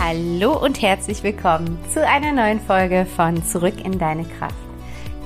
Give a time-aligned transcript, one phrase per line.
[0.00, 4.67] Hallo und herzlich willkommen zu einer neuen Folge von Zurück in deine Kraft.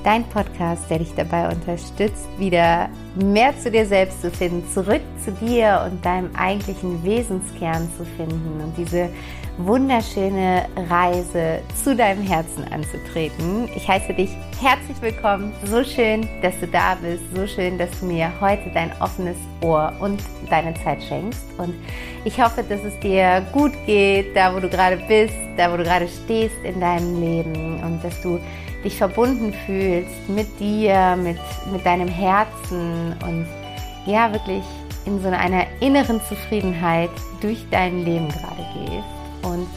[0.03, 5.31] Dein Podcast, der dich dabei unterstützt, wieder mehr zu dir selbst zu finden, zurück zu
[5.31, 9.07] dir und deinem eigentlichen Wesenskern zu finden und diese
[9.57, 13.69] wunderschöne Reise zu deinem Herzen anzutreten.
[13.75, 15.53] Ich heiße dich herzlich willkommen.
[15.63, 17.23] So schön, dass du da bist.
[17.33, 21.45] So schön, dass du mir heute dein offenes Ohr und deine Zeit schenkst.
[21.57, 21.75] Und
[22.25, 25.83] ich hoffe, dass es dir gut geht, da wo du gerade bist, da wo du
[25.83, 28.39] gerade stehst in deinem Leben und dass du
[28.83, 31.39] dich verbunden fühlst mit dir, mit,
[31.71, 33.47] mit deinem Herzen und
[34.05, 34.63] ja, wirklich
[35.05, 37.09] in so einer inneren Zufriedenheit
[37.41, 39.51] durch dein Leben gerade gehst.
[39.51, 39.67] Und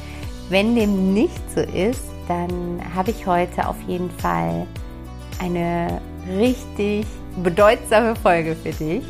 [0.49, 4.67] wenn dem nicht so ist, dann habe ich heute auf jeden Fall
[5.41, 6.01] eine
[6.39, 7.07] richtig
[7.43, 9.05] bedeutsame Folge für dich.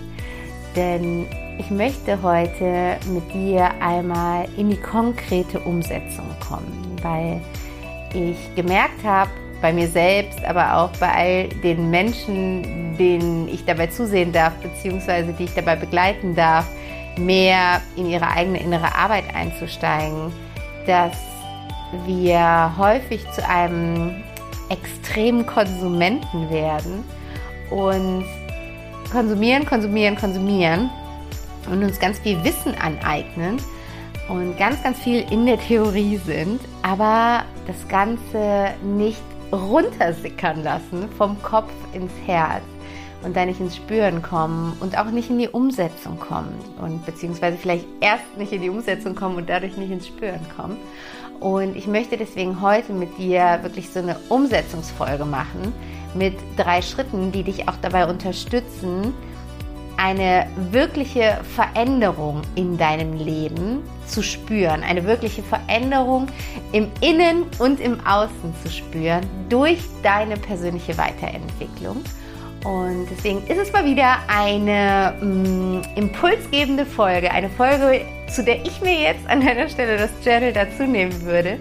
[0.74, 1.26] Denn
[1.58, 7.40] ich möchte heute mit dir einmal in die konkrete Umsetzung kommen, weil
[8.12, 9.30] ich gemerkt habe,
[9.66, 15.32] bei mir selbst, aber auch bei all den Menschen, denen ich dabei zusehen darf, beziehungsweise
[15.32, 16.68] die ich dabei begleiten darf,
[17.18, 20.32] mehr in ihre eigene innere Arbeit einzusteigen,
[20.86, 21.16] dass
[22.04, 24.22] wir häufig zu einem
[24.68, 27.02] extremen Konsumenten werden
[27.72, 28.24] und
[29.10, 30.90] konsumieren, konsumieren, konsumieren
[31.68, 33.56] und uns ganz viel Wissen aneignen
[34.28, 39.20] und ganz, ganz viel in der Theorie sind, aber das Ganze nicht
[39.52, 42.62] runtersickern lassen vom Kopf ins Herz
[43.22, 47.56] und da nicht ins Spüren kommen und auch nicht in die Umsetzung kommen und beziehungsweise
[47.56, 50.76] vielleicht erst nicht in die Umsetzung kommen und dadurch nicht ins Spüren kommen.
[51.40, 55.72] Und ich möchte deswegen heute mit dir wirklich so eine Umsetzungsfolge machen
[56.14, 59.12] mit drei Schritten, die dich auch dabei unterstützen,
[59.96, 66.28] eine wirkliche Veränderung in deinem Leben zu spüren, eine wirkliche Veränderung
[66.72, 72.02] im Innen und im Außen zu spüren durch deine persönliche Weiterentwicklung.
[72.64, 78.64] Und deswegen ist es mal wieder eine mh, mm, impulsgebende Folge, eine Folge, zu der
[78.66, 81.58] ich mir jetzt an deiner Stelle das Journal dazu nehmen würde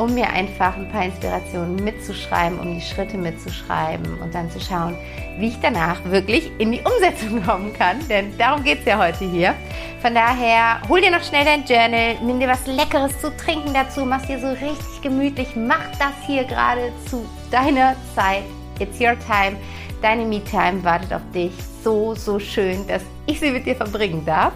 [0.00, 4.96] um mir einfach ein paar Inspirationen mitzuschreiben, um die Schritte mitzuschreiben und dann zu schauen,
[5.38, 7.96] wie ich danach wirklich in die Umsetzung kommen kann.
[8.08, 9.54] Denn darum geht es ja heute hier.
[10.00, 14.06] Von daher, hol dir noch schnell dein Journal, nimm dir was Leckeres zu trinken dazu,
[14.06, 18.44] mach dir so richtig gemütlich, mach das hier gerade zu deiner Zeit.
[18.78, 19.58] It's your time.
[20.00, 21.52] Deine Me-Time wartet auf dich.
[21.84, 24.54] So, so schön, dass ich sie mit dir verbringen darf.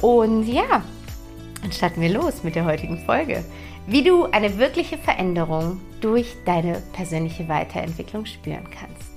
[0.00, 0.82] Und ja,
[1.60, 3.44] dann starten wir los mit der heutigen Folge
[3.86, 9.12] wie du eine wirkliche Veränderung durch deine persönliche Weiterentwicklung spüren kannst.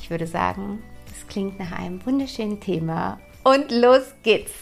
[0.00, 4.52] Ich würde sagen, es klingt nach einem wunderschönen Thema und los geht's.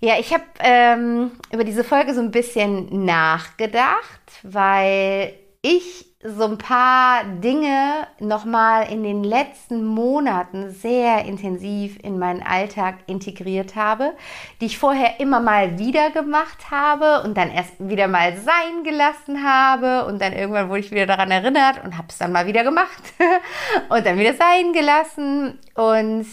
[0.00, 6.58] Ja, ich habe ähm, über diese Folge so ein bisschen nachgedacht, weil ich so ein
[6.58, 14.14] paar Dinge nochmal in den letzten Monaten sehr intensiv in meinen Alltag integriert habe,
[14.60, 19.44] die ich vorher immer mal wieder gemacht habe und dann erst wieder mal sein gelassen
[19.44, 22.64] habe und dann irgendwann wurde ich wieder daran erinnert und habe es dann mal wieder
[22.64, 23.14] gemacht
[23.88, 26.26] und dann wieder sein gelassen und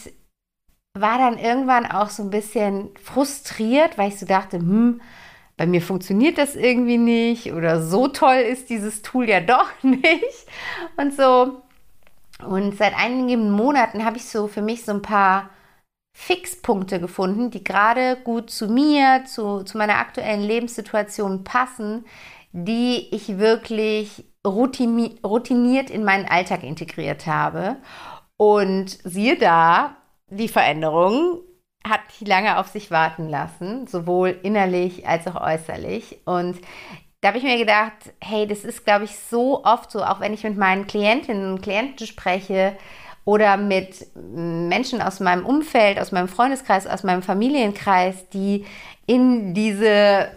[0.98, 5.00] war dann irgendwann auch so ein bisschen frustriert, weil ich so dachte, hm,
[5.58, 10.48] bei mir funktioniert das irgendwie nicht oder so toll ist dieses Tool ja doch nicht
[10.98, 11.62] und so.
[12.46, 15.50] Und seit einigen Monaten habe ich so für mich so ein paar
[16.18, 22.06] Fixpunkte gefunden, die gerade gut zu mir, zu, zu meiner aktuellen Lebenssituation passen,
[22.52, 27.78] die ich wirklich routiniert in meinen Alltag integriert habe.
[28.38, 29.98] Und siehe da,
[30.30, 31.40] die Veränderung
[31.88, 36.20] hat nicht lange auf sich warten lassen, sowohl innerlich als auch äußerlich.
[36.26, 36.58] Und
[37.22, 40.34] da habe ich mir gedacht, hey, das ist, glaube ich, so oft so, auch wenn
[40.34, 42.76] ich mit meinen Klientinnen und Klienten spreche
[43.24, 48.66] oder mit Menschen aus meinem Umfeld, aus meinem Freundeskreis, aus meinem Familienkreis, die
[49.08, 50.28] in diese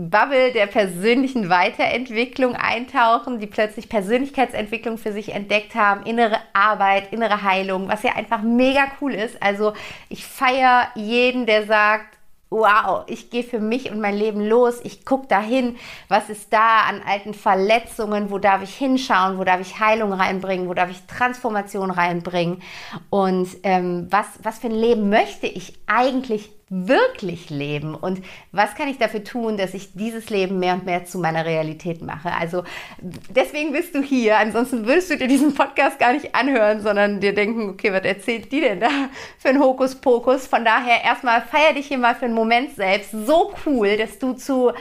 [0.00, 7.42] Bubble der persönlichen Weiterentwicklung eintauchen, die plötzlich Persönlichkeitsentwicklung für sich entdeckt haben, innere Arbeit, innere
[7.42, 9.42] Heilung, was ja einfach mega cool ist.
[9.42, 9.72] Also
[10.08, 12.16] ich feiere jeden, der sagt,
[12.50, 16.82] wow, ich gehe für mich und mein Leben los, ich gucke dahin, was ist da
[16.88, 21.02] an alten Verletzungen, wo darf ich hinschauen, wo darf ich Heilung reinbringen, wo darf ich
[21.06, 22.62] Transformation reinbringen
[23.10, 28.22] und ähm, was, was für ein Leben möchte ich eigentlich wirklich leben und
[28.52, 32.02] was kann ich dafür tun, dass ich dieses Leben mehr und mehr zu meiner Realität
[32.02, 32.32] mache.
[32.32, 32.64] Also
[33.00, 34.36] deswegen bist du hier.
[34.38, 38.52] Ansonsten würdest du dir diesen Podcast gar nicht anhören, sondern dir denken, okay, was erzählt
[38.52, 38.90] die denn da
[39.38, 40.46] für ein Hokuspokus?
[40.46, 43.12] Von daher erstmal feier dich hier mal für einen Moment selbst.
[43.12, 44.72] So cool, dass du zu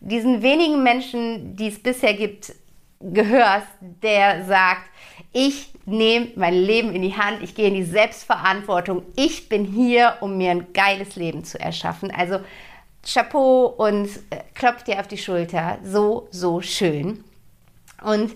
[0.00, 2.54] diesen wenigen Menschen, die es bisher gibt,
[3.00, 4.88] gehörst, der sagt,
[5.32, 10.16] ich nehme mein Leben in die Hand, ich gehe in die Selbstverantwortung, ich bin hier,
[10.20, 12.10] um mir ein geiles Leben zu erschaffen.
[12.10, 12.40] Also
[13.04, 17.22] Chapeau und äh, klopft dir auf die Schulter, so, so schön.
[18.02, 18.34] Und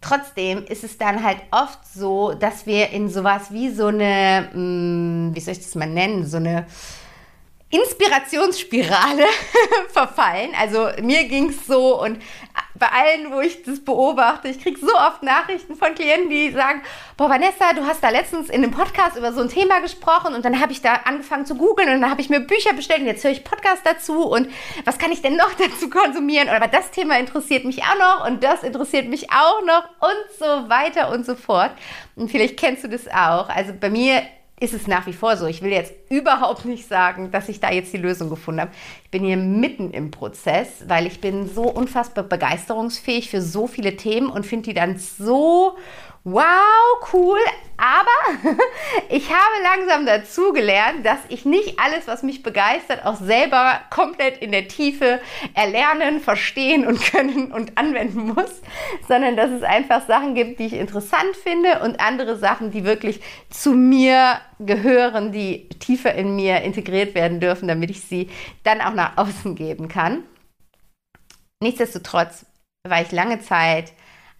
[0.00, 5.34] trotzdem ist es dann halt oft so, dass wir in sowas wie so eine, mm,
[5.34, 6.66] wie soll ich das mal nennen, so eine
[7.70, 9.24] Inspirationsspirale
[9.90, 10.50] verfallen.
[10.58, 12.18] Also mir ging es so und
[12.78, 16.82] bei allen, wo ich das beobachte, ich kriege so oft Nachrichten von Klienten, die sagen,
[17.16, 20.44] boah Vanessa, du hast da letztens in einem Podcast über so ein Thema gesprochen und
[20.44, 23.06] dann habe ich da angefangen zu googeln und dann habe ich mir Bücher bestellt und
[23.06, 24.48] jetzt höre ich Podcast dazu und
[24.84, 26.48] was kann ich denn noch dazu konsumieren?
[26.48, 30.68] Aber das Thema interessiert mich auch noch und das interessiert mich auch noch und so
[30.68, 31.72] weiter und so fort.
[32.16, 33.48] Und vielleicht kennst du das auch.
[33.48, 34.22] Also bei mir
[34.60, 35.46] ist es nach wie vor so.
[35.46, 38.72] Ich will jetzt überhaupt nicht sagen, dass ich da jetzt die Lösung gefunden habe.
[39.04, 43.96] Ich bin hier mitten im Prozess, weil ich bin so unfassbar begeisterungsfähig für so viele
[43.96, 45.76] Themen und finde die dann so
[46.24, 47.38] wow, cool,
[47.76, 48.08] aber
[49.08, 54.38] ich habe langsam dazu gelernt, dass ich nicht alles, was mich begeistert, auch selber komplett
[54.38, 55.20] in der Tiefe
[55.54, 58.62] erlernen, verstehen und können und anwenden muss,
[59.06, 63.20] sondern dass es einfach Sachen gibt, die ich interessant finde und andere Sachen, die wirklich
[63.48, 68.28] zu mir gehören, die tiefer in mir integriert werden dürfen, damit ich sie
[68.64, 70.24] dann auch nach außen geben kann.
[71.62, 72.44] Nichtsdestotrotz
[72.86, 73.92] war ich lange Zeit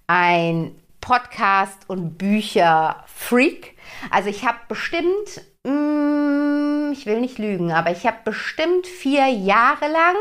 [0.07, 3.77] ein Podcast und Bücher Freak.
[4.11, 9.89] Also ich habe bestimmt, mm, ich will nicht lügen, aber ich habe bestimmt vier Jahre
[9.89, 10.17] lang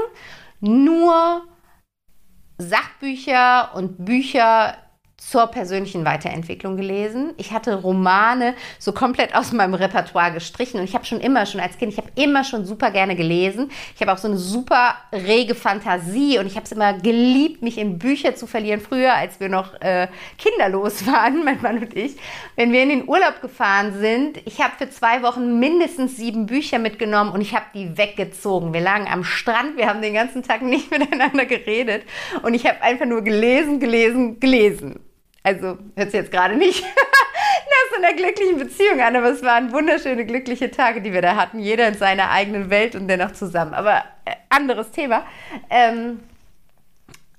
[0.59, 1.47] nur
[2.57, 4.77] Sachbücher und Bücher
[5.17, 7.33] zur persönlichen Weiterentwicklung gelesen.
[7.37, 11.59] Ich hatte Romane so komplett aus meinem Repertoire gestrichen und ich habe schon immer, schon
[11.59, 13.71] als Kind, ich habe immer schon super gerne gelesen.
[13.95, 17.79] Ich habe auch so eine super rege Fantasie und ich habe es immer geliebt, mich
[17.79, 18.79] in Bücher zu verlieren.
[18.79, 22.15] Früher, als wir noch äh, kinderlos waren, mein Mann und ich,
[22.55, 26.77] wenn wir in den Urlaub gefahren sind, ich habe für zwei Wochen mindestens sieben Bücher
[26.77, 28.71] mitgenommen und ich habe die weggezogen.
[28.71, 32.03] Wir lagen am Strand, wir haben den ganzen Tag nicht miteinander geredet
[32.43, 35.06] und ich habe einfach nur gelesen, gelesen, gelesen.
[35.47, 39.71] Also hört sich jetzt gerade nicht nach so einer glücklichen Beziehung an, aber es waren
[39.71, 41.59] wunderschöne, glückliche Tage, die wir da hatten.
[41.59, 43.73] Jeder in seiner eigenen Welt und dennoch zusammen.
[43.73, 45.25] Aber äh, anderes Thema.
[45.69, 46.19] Ähm,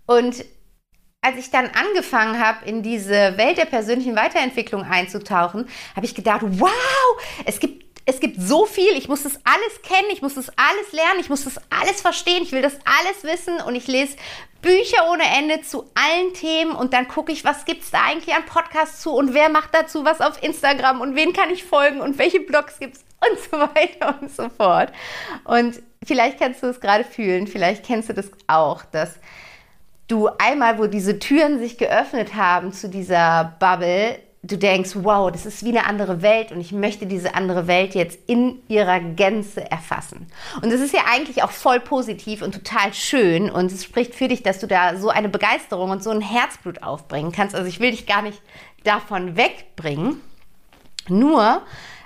[0.06, 0.42] und
[1.20, 6.40] als ich dann angefangen habe, in diese Welt der persönlichen Weiterentwicklung einzutauchen, habe ich gedacht,
[6.42, 10.48] wow, es gibt es gibt so viel, ich muss das alles kennen, ich muss das
[10.56, 13.60] alles lernen, ich muss das alles verstehen, ich will das alles wissen.
[13.60, 14.16] Und ich lese
[14.62, 16.72] Bücher ohne Ende zu allen Themen.
[16.72, 19.12] Und dann gucke ich, was gibt es da eigentlich an Podcasts zu?
[19.12, 21.02] Und wer macht dazu was auf Instagram?
[21.02, 22.00] Und wen kann ich folgen?
[22.00, 24.90] Und welche Blogs gibt es und so weiter und so fort.
[25.44, 29.16] Und vielleicht kannst du es gerade fühlen, vielleicht kennst du das auch, dass
[30.06, 35.46] du einmal, wo diese Türen sich geöffnet haben zu dieser Bubble, du denkst, wow, das
[35.46, 39.68] ist wie eine andere Welt und ich möchte diese andere Welt jetzt in ihrer Gänze
[39.70, 40.28] erfassen.
[40.62, 44.28] Und das ist ja eigentlich auch voll positiv und total schön und es spricht für
[44.28, 47.54] dich, dass du da so eine Begeisterung und so ein Herzblut aufbringen kannst.
[47.54, 48.40] Also ich will dich gar nicht
[48.84, 50.20] davon wegbringen.
[51.08, 51.62] Nur,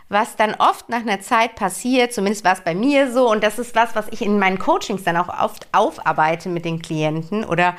[0.09, 3.59] was dann oft nach einer Zeit passiert, zumindest war es bei mir so, und das
[3.59, 7.75] ist was, was ich in meinen Coachings dann auch oft aufarbeite mit den Klienten oder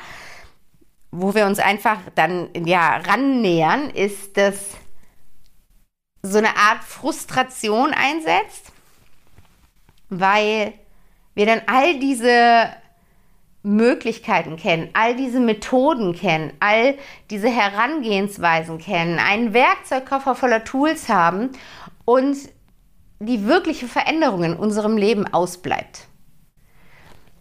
[1.16, 4.70] wo wir uns einfach dann ja rannähern, ist, dass
[6.22, 8.72] so eine Art Frustration einsetzt,
[10.08, 10.72] weil
[11.34, 12.70] wir dann all diese
[13.62, 16.98] Möglichkeiten kennen, all diese Methoden kennen, all
[17.30, 21.50] diese Herangehensweisen kennen, einen Werkzeugkoffer voller Tools haben
[22.04, 22.36] und
[23.20, 26.08] die wirkliche Veränderung in unserem Leben ausbleibt.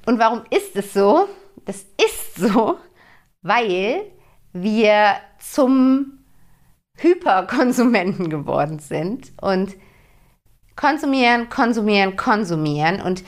[0.05, 1.27] Und warum ist es so?
[1.65, 2.77] Das ist so,
[3.43, 4.01] weil
[4.53, 6.19] wir zum
[6.97, 9.75] Hyperkonsumenten geworden sind und
[10.75, 13.23] konsumieren, konsumieren, konsumieren und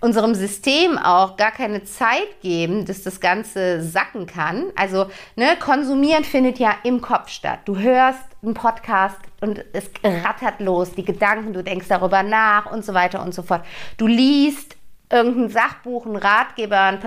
[0.00, 4.64] unserem System auch gar keine Zeit geben, dass das Ganze sacken kann.
[4.74, 5.06] Also
[5.36, 7.60] ne, konsumieren findet ja im Kopf statt.
[7.66, 12.84] Du hörst einen Podcast und es rattert los, die Gedanken, du denkst darüber nach und
[12.84, 13.64] so weiter und so fort.
[13.96, 14.76] Du liest
[15.12, 17.00] irgendein Sachbuch, ein Ratgeber, ein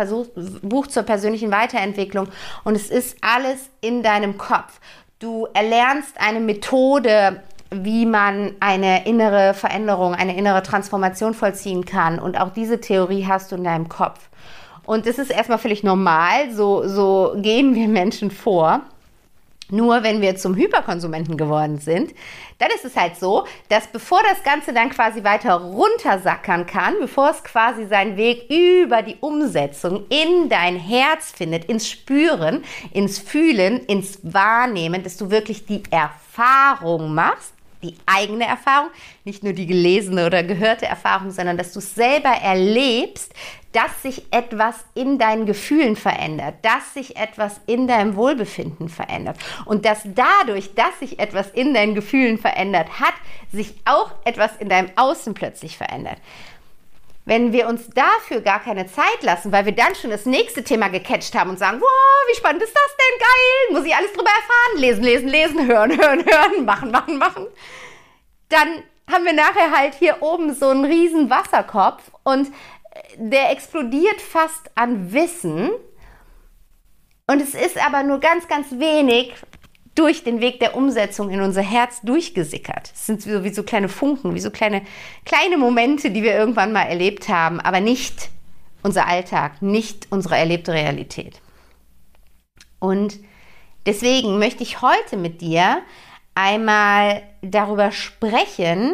[0.62, 2.28] Buch zur persönlichen Weiterentwicklung
[2.64, 4.80] und es ist alles in deinem Kopf.
[5.20, 12.20] Du erlernst eine Methode, wie man eine innere Veränderung, eine innere Transformation vollziehen kann.
[12.20, 14.30] Und auch diese Theorie hast du in deinem Kopf.
[14.86, 18.82] Und das ist erstmal völlig normal, so, so gehen wir Menschen vor.
[19.70, 22.14] Nur wenn wir zum Hyperkonsumenten geworden sind,
[22.60, 27.32] dann ist es halt so, dass bevor das Ganze dann quasi weiter runtersackern kann, bevor
[27.32, 33.84] es quasi seinen Weg über die Umsetzung in dein Herz findet, ins Spüren, ins Fühlen,
[33.88, 37.55] ins Wahrnehmen, dass du wirklich die Erfahrung machst,
[37.86, 38.90] die eigene Erfahrung,
[39.24, 43.34] nicht nur die gelesene oder gehörte Erfahrung, sondern dass du es selber erlebst,
[43.72, 49.86] dass sich etwas in deinen Gefühlen verändert, dass sich etwas in deinem Wohlbefinden verändert und
[49.86, 53.14] dass dadurch, dass sich etwas in deinen Gefühlen verändert hat,
[53.52, 56.18] sich auch etwas in deinem Außen plötzlich verändert.
[57.26, 60.90] Wenn wir uns dafür gar keine Zeit lassen, weil wir dann schon das nächste Thema
[60.90, 64.30] gecatcht haben und sagen, wow, wie spannend ist das denn, geil, muss ich alles drüber
[64.30, 67.48] erfahren, lesen, lesen, lesen, hören, hören, hören, machen, machen, machen,
[68.50, 72.52] dann haben wir nachher halt hier oben so einen riesen Wasserkopf und
[73.18, 75.72] der explodiert fast an Wissen.
[77.28, 79.34] Und es ist aber nur ganz, ganz wenig
[79.96, 82.92] durch den Weg der Umsetzung in unser Herz durchgesickert.
[82.94, 84.82] Es sind so wie so kleine Funken, wie so kleine,
[85.26, 88.30] kleine Momente, die wir irgendwann mal erlebt haben, aber nicht
[88.84, 91.42] unser Alltag, nicht unsere erlebte Realität.
[92.80, 93.20] Und
[93.86, 95.82] deswegen möchte ich heute mit dir
[96.36, 98.94] einmal darüber sprechen,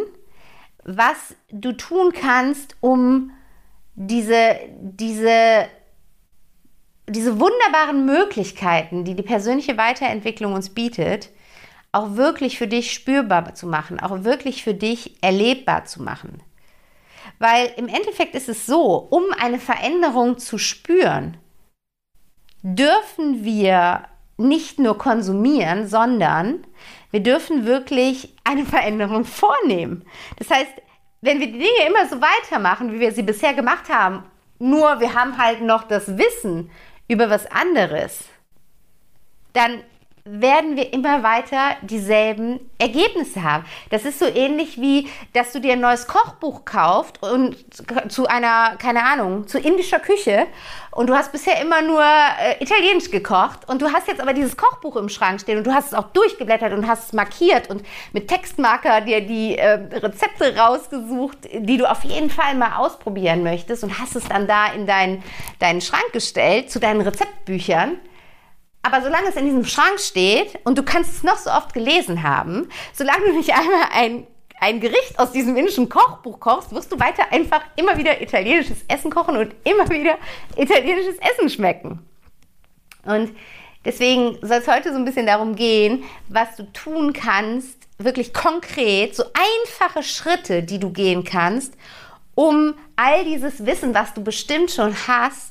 [0.83, 3.31] was du tun kannst, um
[3.95, 5.67] diese, diese,
[7.11, 11.29] diese wunderbaren Möglichkeiten, die die persönliche Weiterentwicklung uns bietet,
[11.91, 16.41] auch wirklich für dich spürbar zu machen, auch wirklich für dich erlebbar zu machen.
[17.39, 21.37] Weil im Endeffekt ist es so, um eine Veränderung zu spüren,
[22.63, 24.03] dürfen wir
[24.37, 26.65] nicht nur konsumieren, sondern
[27.11, 30.05] wir dürfen wirklich eine Veränderung vornehmen.
[30.37, 30.71] Das heißt,
[31.21, 34.23] wenn wir die Dinge immer so weitermachen, wie wir sie bisher gemacht haben,
[34.59, 36.69] nur wir haben halt noch das Wissen
[37.11, 38.23] über was anderes,
[39.51, 39.83] dann
[40.23, 43.65] werden wir immer weiter dieselben Ergebnisse haben.
[43.89, 47.55] Das ist so ähnlich wie, dass du dir ein neues Kochbuch kaufst und
[48.11, 50.45] zu einer, keine Ahnung, zu indischer Küche
[50.91, 54.57] und du hast bisher immer nur äh, italienisch gekocht und du hast jetzt aber dieses
[54.57, 57.83] Kochbuch im Schrank stehen und du hast es auch durchgeblättert und hast es markiert und
[58.13, 63.83] mit Textmarker dir die äh, Rezepte rausgesucht, die du auf jeden Fall mal ausprobieren möchtest
[63.83, 65.23] und hast es dann da in deinen,
[65.59, 67.97] deinen Schrank gestellt zu deinen Rezeptbüchern
[68.83, 72.23] aber solange es in diesem Schrank steht und du kannst es noch so oft gelesen
[72.23, 74.27] haben, solange du nicht einmal ein,
[74.59, 79.11] ein Gericht aus diesem indischen Kochbuch kochst, wirst du weiter einfach immer wieder italienisches Essen
[79.11, 80.17] kochen und immer wieder
[80.55, 81.99] italienisches Essen schmecken.
[83.03, 83.35] Und
[83.85, 89.15] deswegen soll es heute so ein bisschen darum gehen, was du tun kannst, wirklich konkret,
[89.15, 91.75] so einfache Schritte, die du gehen kannst,
[92.33, 95.50] um all dieses Wissen, was du bestimmt schon hast,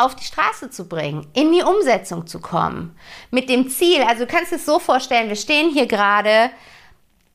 [0.00, 2.96] auf die Straße zu bringen, in die Umsetzung zu kommen.
[3.30, 6.50] Mit dem Ziel, also du kannst es so vorstellen, wir stehen hier gerade,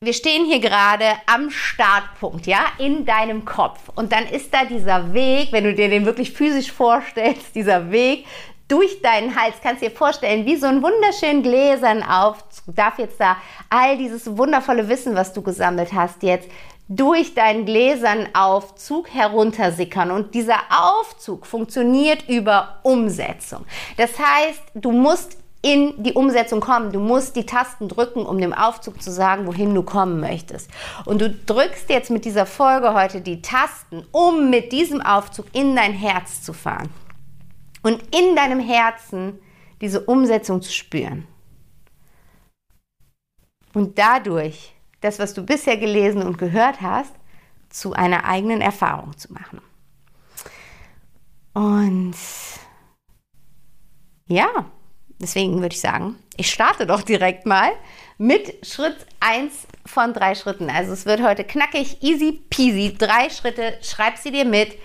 [0.01, 3.89] wir stehen hier gerade am Startpunkt, ja, in deinem Kopf.
[3.95, 8.25] Und dann ist da dieser Weg, wenn du dir den wirklich physisch vorstellst, dieser Weg
[8.67, 13.19] durch deinen Hals, kannst du dir vorstellen, wie so ein wunderschön Gläsern Aufzug, darf jetzt
[13.19, 13.37] da
[13.69, 16.49] all dieses wundervolle Wissen, was du gesammelt hast, jetzt
[16.87, 20.11] durch deinen gläsernen Aufzug heruntersickern.
[20.11, 23.65] Und dieser Aufzug funktioniert über Umsetzung.
[23.97, 26.91] Das heißt, du musst in die Umsetzung kommen.
[26.91, 30.69] Du musst die Tasten drücken, um dem Aufzug zu sagen, wohin du kommen möchtest.
[31.05, 35.75] Und du drückst jetzt mit dieser Folge heute die Tasten, um mit diesem Aufzug in
[35.75, 36.91] dein Herz zu fahren.
[37.81, 39.39] Und in deinem Herzen
[39.81, 41.27] diese Umsetzung zu spüren.
[43.73, 44.74] Und dadurch
[45.05, 47.13] das, was du bisher gelesen und gehört hast,
[47.69, 49.61] zu einer eigenen Erfahrung zu machen.
[51.53, 52.15] Und
[54.27, 54.65] ja,
[55.19, 57.71] deswegen würde ich sagen, ich starte doch direkt mal
[58.17, 59.53] mit Schritt 1
[59.85, 60.69] von drei Schritten.
[60.69, 62.95] Also es wird heute knackig, easy peasy.
[62.97, 64.77] Drei Schritte, schreib sie dir mit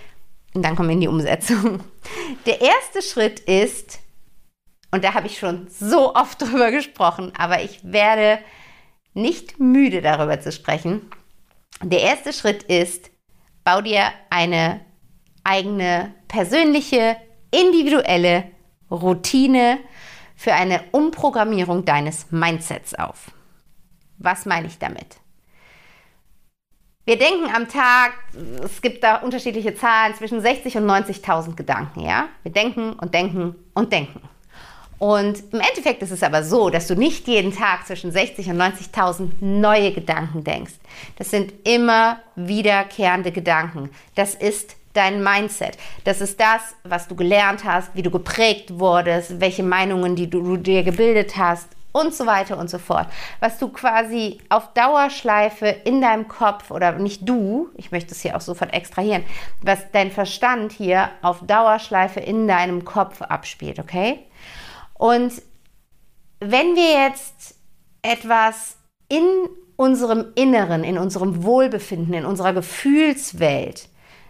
[0.54, 1.80] und dann kommen wir in die Umsetzung.
[2.46, 4.00] Der erste Schritt ist,
[4.90, 8.38] und da habe ich schon so oft drüber gesprochen, aber ich werde
[9.14, 11.11] nicht müde darüber zu sprechen.
[11.83, 13.11] Der erste Schritt ist,
[13.64, 14.81] bau dir eine
[15.45, 17.17] eigene persönliche,
[17.50, 18.45] individuelle
[18.90, 19.79] Routine
[20.37, 23.31] für eine Umprogrammierung deines Mindsets auf.
[24.19, 25.17] Was meine ich damit?
[27.05, 28.12] Wir denken am Tag,
[28.62, 32.29] es gibt da unterschiedliche Zahlen, zwischen 60 und 90.000 Gedanken, ja?
[32.43, 34.29] Wir denken und denken und denken.
[35.00, 38.61] Und im Endeffekt ist es aber so, dass du nicht jeden Tag zwischen 60 und
[38.61, 40.75] 90.000 neue Gedanken denkst.
[41.16, 43.88] Das sind immer wiederkehrende Gedanken.
[44.14, 45.78] Das ist dein Mindset.
[46.04, 50.59] Das ist das, was du gelernt hast, wie du geprägt wurdest, welche Meinungen, die du
[50.59, 53.07] dir gebildet hast und so weiter und so fort.
[53.40, 58.37] Was du quasi auf Dauerschleife in deinem Kopf oder nicht du, ich möchte es hier
[58.37, 59.25] auch sofort extrahieren,
[59.62, 64.26] was dein Verstand hier auf Dauerschleife in deinem Kopf abspielt, okay?
[65.00, 65.40] Und
[66.40, 67.54] wenn wir jetzt
[68.02, 68.76] etwas
[69.09, 69.25] in
[69.76, 73.88] unserem Inneren, in unserem Wohlbefinden, in unserer Gefühlswelt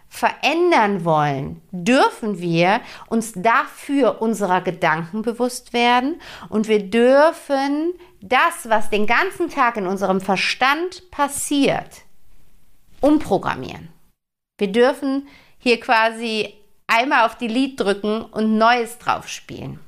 [0.08, 8.90] verändern wollen, dürfen wir uns dafür unserer Gedanken bewusst werden und wir dürfen das, was
[8.90, 12.02] den ganzen Tag in unserem Verstand passiert,
[13.00, 13.88] umprogrammieren.
[14.56, 15.26] Wir dürfen
[15.58, 16.54] hier quasi
[16.86, 19.80] einmal auf die Lied drücken und Neues drauf spielen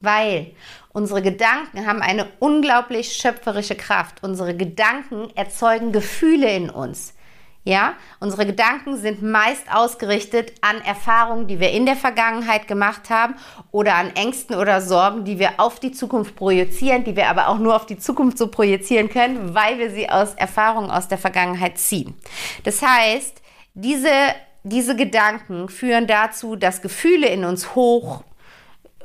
[0.00, 0.52] weil
[0.92, 4.22] unsere Gedanken haben eine unglaublich schöpferische Kraft.
[4.22, 7.14] Unsere Gedanken erzeugen Gefühle in uns.
[7.64, 13.34] Ja, unsere Gedanken sind meist ausgerichtet an Erfahrungen, die wir in der Vergangenheit gemacht haben
[13.72, 17.58] oder an Ängsten oder Sorgen, die wir auf die Zukunft projizieren, die wir aber auch
[17.58, 21.76] nur auf die Zukunft so projizieren können, weil wir sie aus Erfahrungen aus der Vergangenheit
[21.76, 22.14] ziehen.
[22.64, 23.42] Das heißt,
[23.74, 24.14] diese,
[24.62, 28.22] diese Gedanken führen dazu, dass Gefühle in uns hoch,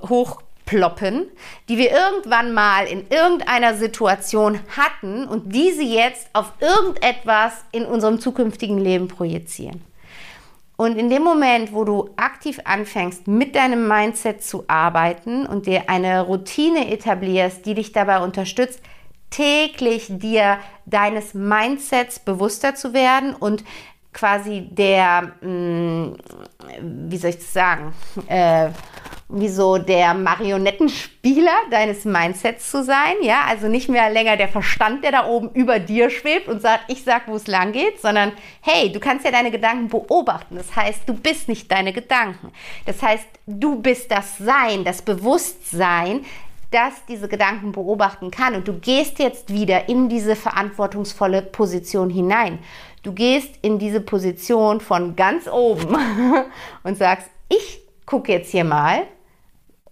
[0.07, 1.27] hoch ploppen,
[1.69, 8.19] die wir irgendwann mal in irgendeiner Situation hatten und diese jetzt auf irgendetwas in unserem
[8.19, 9.81] zukünftigen Leben projizieren.
[10.75, 15.83] Und in dem Moment, wo du aktiv anfängst, mit deinem Mindset zu arbeiten und dir
[15.87, 18.81] eine Routine etablierst, die dich dabei unterstützt,
[19.29, 23.63] täglich dir deines Mindsets bewusster zu werden und
[24.13, 26.15] quasi der, mm,
[26.81, 27.93] wie soll ich das sagen,
[28.27, 28.69] äh,
[29.33, 35.03] wie so der Marionettenspieler deines Mindsets zu sein, ja, also nicht mehr länger der Verstand,
[35.03, 38.31] der da oben über dir schwebt und sagt, ich sag, wo es lang geht, sondern
[38.61, 40.55] hey, du kannst ja deine Gedanken beobachten.
[40.55, 42.51] Das heißt, du bist nicht deine Gedanken.
[42.85, 46.25] Das heißt, du bist das Sein, das Bewusstsein,
[46.69, 52.59] das diese Gedanken beobachten kann und du gehst jetzt wieder in diese verantwortungsvolle Position hinein.
[53.01, 55.95] Du gehst in diese Position von ganz oben
[56.83, 59.03] und sagst, ich gucke jetzt hier mal,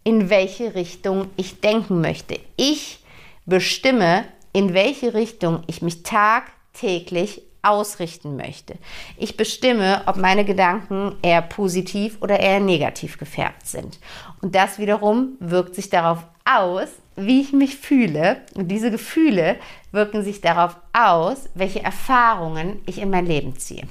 [0.04, 2.40] in welche Richtung ich denken möchte.
[2.56, 3.04] Ich
[3.46, 8.76] bestimme, in welche Richtung ich mich tagtäglich ausrichten möchte.
[9.18, 14.00] Ich bestimme, ob meine Gedanken eher positiv oder eher negativ gefärbt sind.
[14.42, 18.42] Und das wiederum wirkt sich darauf aus, wie ich mich fühle.
[18.56, 19.58] Und diese Gefühle
[19.92, 23.84] wirken sich darauf aus, welche Erfahrungen ich in mein Leben ziehe.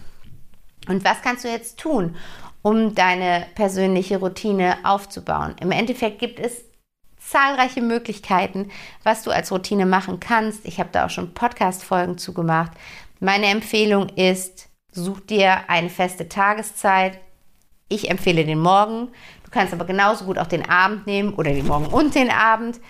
[0.88, 2.16] Und was kannst du jetzt tun,
[2.62, 5.54] um deine persönliche Routine aufzubauen.
[5.60, 6.64] Im Endeffekt gibt es
[7.18, 8.70] zahlreiche Möglichkeiten,
[9.02, 10.64] was du als Routine machen kannst.
[10.64, 12.72] Ich habe da auch schon Podcast-Folgen zugemacht.
[13.20, 17.18] Meine Empfehlung ist, such dir eine feste Tageszeit.
[17.88, 19.08] Ich empfehle den Morgen.
[19.44, 22.80] Du kannst aber genauso gut auch den Abend nehmen oder den Morgen und den Abend.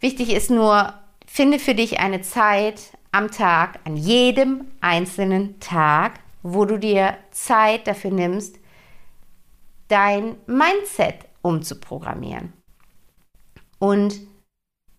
[0.00, 0.92] Wichtig ist nur,
[1.26, 7.86] finde für dich eine Zeit am Tag, an jedem einzelnen Tag, wo du dir Zeit
[7.86, 8.56] dafür nimmst,
[9.88, 12.52] dein Mindset umzuprogrammieren.
[13.78, 14.20] Und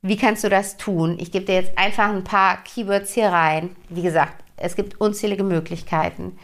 [0.02, 1.17] wie kannst du das tun?
[1.19, 3.76] Ich gebe dir jetzt einfach ein paar Keywords hier rein.
[3.89, 6.38] Wie gesagt, es gibt unzählige Möglichkeiten.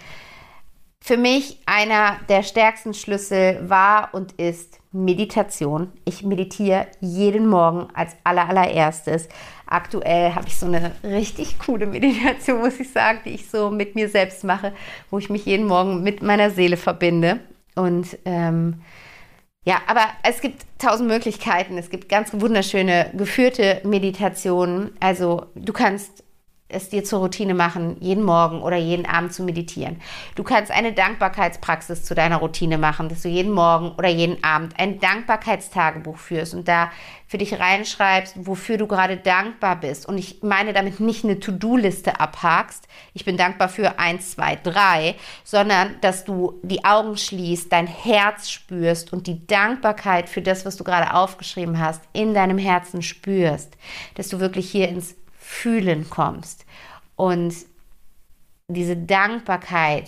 [1.03, 5.91] Für mich einer der stärksten Schlüssel war und ist Meditation.
[6.05, 9.27] Ich meditiere jeden Morgen als allererstes.
[9.65, 13.95] Aktuell habe ich so eine richtig coole Meditation, muss ich sagen, die ich so mit
[13.95, 14.73] mir selbst mache,
[15.09, 17.39] wo ich mich jeden Morgen mit meiner Seele verbinde.
[17.75, 18.81] Und ähm,
[19.63, 21.77] ja, aber es gibt tausend Möglichkeiten.
[21.77, 24.91] Es gibt ganz wunderschöne geführte Meditationen.
[24.99, 26.23] Also du kannst
[26.71, 30.01] es dir zur Routine machen, jeden Morgen oder jeden Abend zu meditieren.
[30.35, 34.73] Du kannst eine Dankbarkeitspraxis zu deiner Routine machen, dass du jeden Morgen oder jeden Abend
[34.79, 36.91] ein Dankbarkeitstagebuch führst und da
[37.31, 40.05] für dich reinschreibst, wofür du gerade dankbar bist.
[40.05, 42.89] Und ich meine damit nicht eine To-Do-Liste abhakst.
[43.13, 48.49] Ich bin dankbar für eins, zwei, drei, sondern dass du die Augen schließt, dein Herz
[48.49, 53.77] spürst und die Dankbarkeit für das, was du gerade aufgeschrieben hast, in deinem Herzen spürst.
[54.15, 55.15] Dass du wirklich hier ins
[55.51, 56.65] Fühlen kommst
[57.17, 57.53] und
[58.67, 60.07] diese Dankbarkeit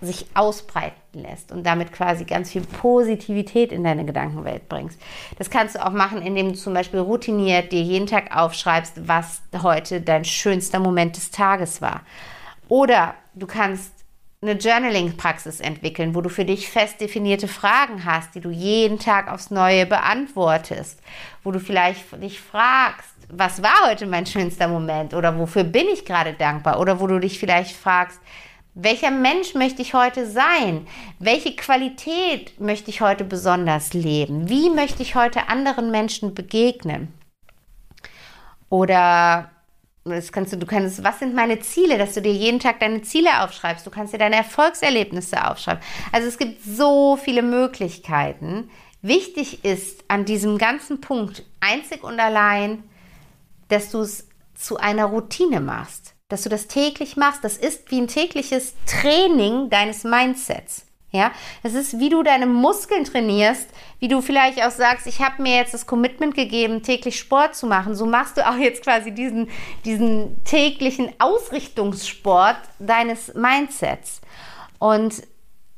[0.00, 5.00] sich ausbreiten lässt und damit quasi ganz viel Positivität in deine Gedankenwelt bringst.
[5.38, 9.40] Das kannst du auch machen, indem du zum Beispiel routiniert dir jeden Tag aufschreibst, was
[9.62, 12.02] heute dein schönster Moment des Tages war.
[12.68, 13.92] Oder du kannst
[14.42, 19.30] eine Journaling-Praxis entwickeln, wo du für dich fest definierte Fragen hast, die du jeden Tag
[19.30, 21.00] aufs Neue beantwortest,
[21.44, 26.04] wo du vielleicht dich fragst, was war heute mein schönster Moment oder wofür bin ich
[26.04, 28.20] gerade dankbar oder wo du dich vielleicht fragst,
[28.74, 30.86] welcher Mensch möchte ich heute sein?
[31.18, 34.48] Welche Qualität möchte ich heute besonders leben?
[34.48, 37.12] Wie möchte ich heute anderen Menschen begegnen?
[38.68, 39.50] Oder
[40.04, 43.02] das kannst du, du kannst, was sind meine Ziele, dass du dir jeden Tag deine
[43.02, 43.86] Ziele aufschreibst.
[43.86, 45.82] Du kannst dir deine Erfolgserlebnisse aufschreiben.
[46.12, 48.70] Also es gibt so viele Möglichkeiten.
[49.00, 52.84] Wichtig ist an diesem ganzen Punkt einzig und allein,
[53.72, 57.42] dass du es zu einer Routine machst, dass du das täglich machst.
[57.42, 60.86] Das ist wie ein tägliches Training deines Mindsets.
[61.10, 61.30] Ja,
[61.62, 65.56] es ist, wie du deine Muskeln trainierst, wie du vielleicht auch sagst, ich habe mir
[65.56, 67.94] jetzt das Commitment gegeben, täglich Sport zu machen.
[67.94, 69.50] So machst du auch jetzt quasi diesen,
[69.84, 74.22] diesen täglichen Ausrichtungssport deines Mindsets.
[74.78, 75.22] Und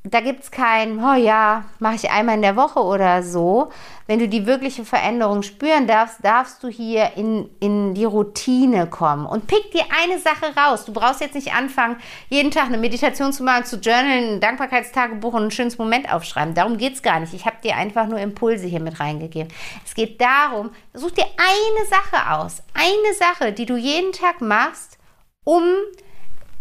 [0.06, 3.70] da gibt es kein, oh ja, mache ich einmal in der Woche oder so.
[4.06, 9.24] Wenn du die wirkliche Veränderung spüren darfst, darfst du hier in, in die Routine kommen
[9.24, 10.84] und pick dir eine Sache raus.
[10.84, 11.96] Du brauchst jetzt nicht anfangen,
[12.28, 16.52] jeden Tag eine Meditation zu machen, zu journalen, ein Dankbarkeitstagebuch und ein schönes Moment aufschreiben.
[16.52, 17.32] Darum geht es gar nicht.
[17.32, 19.50] Ich habe dir einfach nur Impulse hier mit reingegeben.
[19.86, 22.62] Es geht darum, such dir eine Sache aus.
[22.74, 24.98] Eine Sache, die du jeden Tag machst,
[25.44, 25.62] um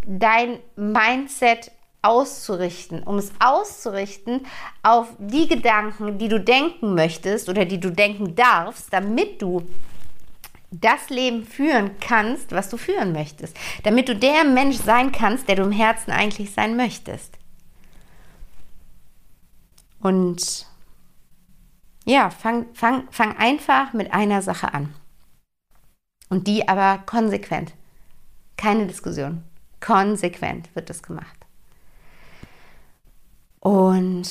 [0.05, 1.71] dein Mindset
[2.03, 4.45] auszurichten, um es auszurichten
[4.83, 9.63] auf die Gedanken, die du denken möchtest oder die du denken darfst, damit du
[10.69, 15.55] das Leben führen kannst, was du führen möchtest, damit du der Mensch sein kannst, der
[15.55, 17.37] du im Herzen eigentlich sein möchtest.
[19.99, 20.67] Und
[22.05, 24.93] ja, fang, fang, fang einfach mit einer Sache an.
[26.29, 27.73] Und die aber konsequent.
[28.57, 29.43] Keine Diskussion.
[29.79, 31.42] Konsequent wird das gemacht.
[33.63, 34.27] Und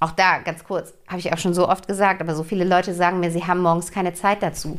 [0.00, 2.92] auch da, ganz kurz, habe ich auch schon so oft gesagt, aber so viele Leute
[2.92, 4.78] sagen mir, sie haben morgens keine Zeit dazu.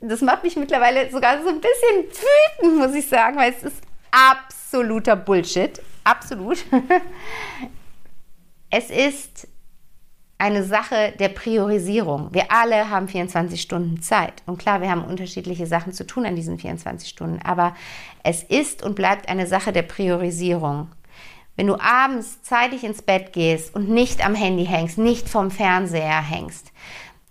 [0.00, 2.10] Das macht mich mittlerweile sogar so ein bisschen
[2.58, 5.80] wütend, muss ich sagen, weil es ist absoluter Bullshit.
[6.02, 6.64] Absolut.
[8.70, 9.46] es ist
[10.38, 12.34] eine Sache der Priorisierung.
[12.34, 14.42] Wir alle haben 24 Stunden Zeit.
[14.46, 17.38] Und klar, wir haben unterschiedliche Sachen zu tun an diesen 24 Stunden.
[17.44, 17.76] Aber
[18.24, 20.90] es ist und bleibt eine Sache der Priorisierung.
[21.56, 26.22] Wenn du abends zeitig ins Bett gehst und nicht am Handy hängst, nicht vom Fernseher
[26.22, 26.72] hängst,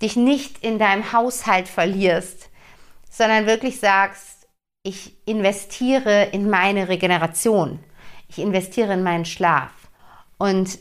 [0.01, 2.49] dich nicht in deinem Haushalt verlierst,
[3.09, 4.47] sondern wirklich sagst,
[4.83, 7.79] ich investiere in meine Regeneration,
[8.27, 9.71] ich investiere in meinen Schlaf
[10.37, 10.79] und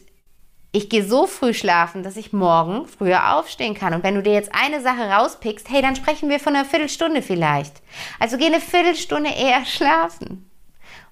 [0.72, 3.92] ich gehe so früh schlafen, dass ich morgen früher aufstehen kann.
[3.92, 7.22] Und wenn du dir jetzt eine Sache rauspickst, hey, dann sprechen wir von einer Viertelstunde
[7.22, 7.82] vielleicht.
[8.20, 10.48] Also geh eine Viertelstunde eher schlafen.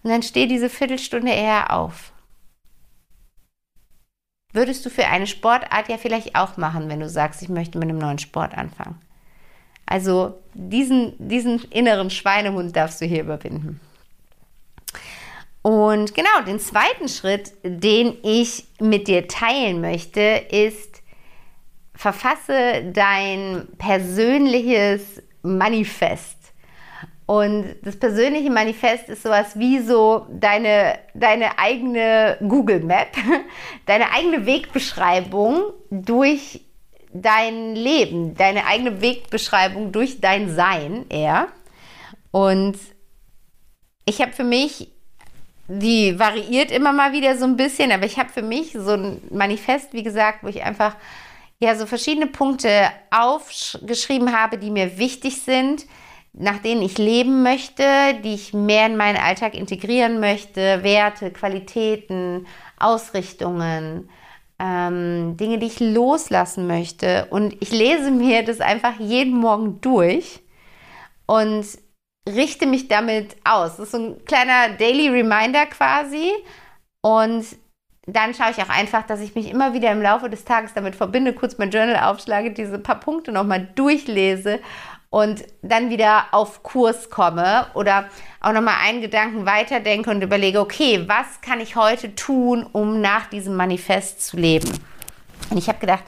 [0.05, 2.13] Und dann steh diese Viertelstunde eher auf.
[4.59, 7.89] Würdest du für eine Sportart ja vielleicht auch machen, wenn du sagst, ich möchte mit
[7.89, 9.01] einem neuen Sport anfangen.
[9.87, 13.79] Also diesen, diesen inneren Schweinehund darfst du hier überwinden.
[15.63, 21.03] Und genau, den zweiten Schritt, den ich mit dir teilen möchte, ist,
[21.95, 26.38] verfasse dein persönliches Manifest.
[27.29, 33.15] Und das persönliche Manifest ist sowas wie so deine, deine eigene Google Map,
[33.85, 35.61] deine eigene Wegbeschreibung
[35.91, 36.63] durch
[37.13, 41.49] dein Leben, deine eigene Wegbeschreibung durch dein Sein eher.
[42.31, 42.79] Und
[44.07, 44.89] ich habe für mich,
[45.67, 49.21] die variiert immer mal wieder so ein bisschen, aber ich habe für mich so ein
[49.31, 50.97] Manifest, wie gesagt, wo ich einfach
[51.59, 55.85] ja so verschiedene Punkte aufgeschrieben habe, die mir wichtig sind
[56.39, 57.85] nach denen ich leben möchte,
[58.23, 62.47] die ich mehr in meinen Alltag integrieren möchte, Werte, Qualitäten,
[62.79, 64.09] Ausrichtungen,
[64.61, 67.27] ähm, Dinge, die ich loslassen möchte.
[67.31, 70.41] Und ich lese mir das einfach jeden Morgen durch
[71.27, 71.67] und
[72.29, 73.77] richte mich damit aus.
[73.77, 76.31] Das ist so ein kleiner Daily Reminder quasi.
[77.01, 77.47] Und
[78.07, 80.95] dann schaue ich auch einfach, dass ich mich immer wieder im Laufe des Tages damit
[80.95, 84.61] verbinde, kurz mein Journal aufschlage, diese paar Punkte nochmal durchlese
[85.11, 88.09] und dann wieder auf Kurs komme oder
[88.41, 93.27] auch nochmal einen Gedanken weiterdenke und überlege, okay, was kann ich heute tun, um nach
[93.27, 94.71] diesem Manifest zu leben?
[95.51, 96.05] Und ich habe gedacht,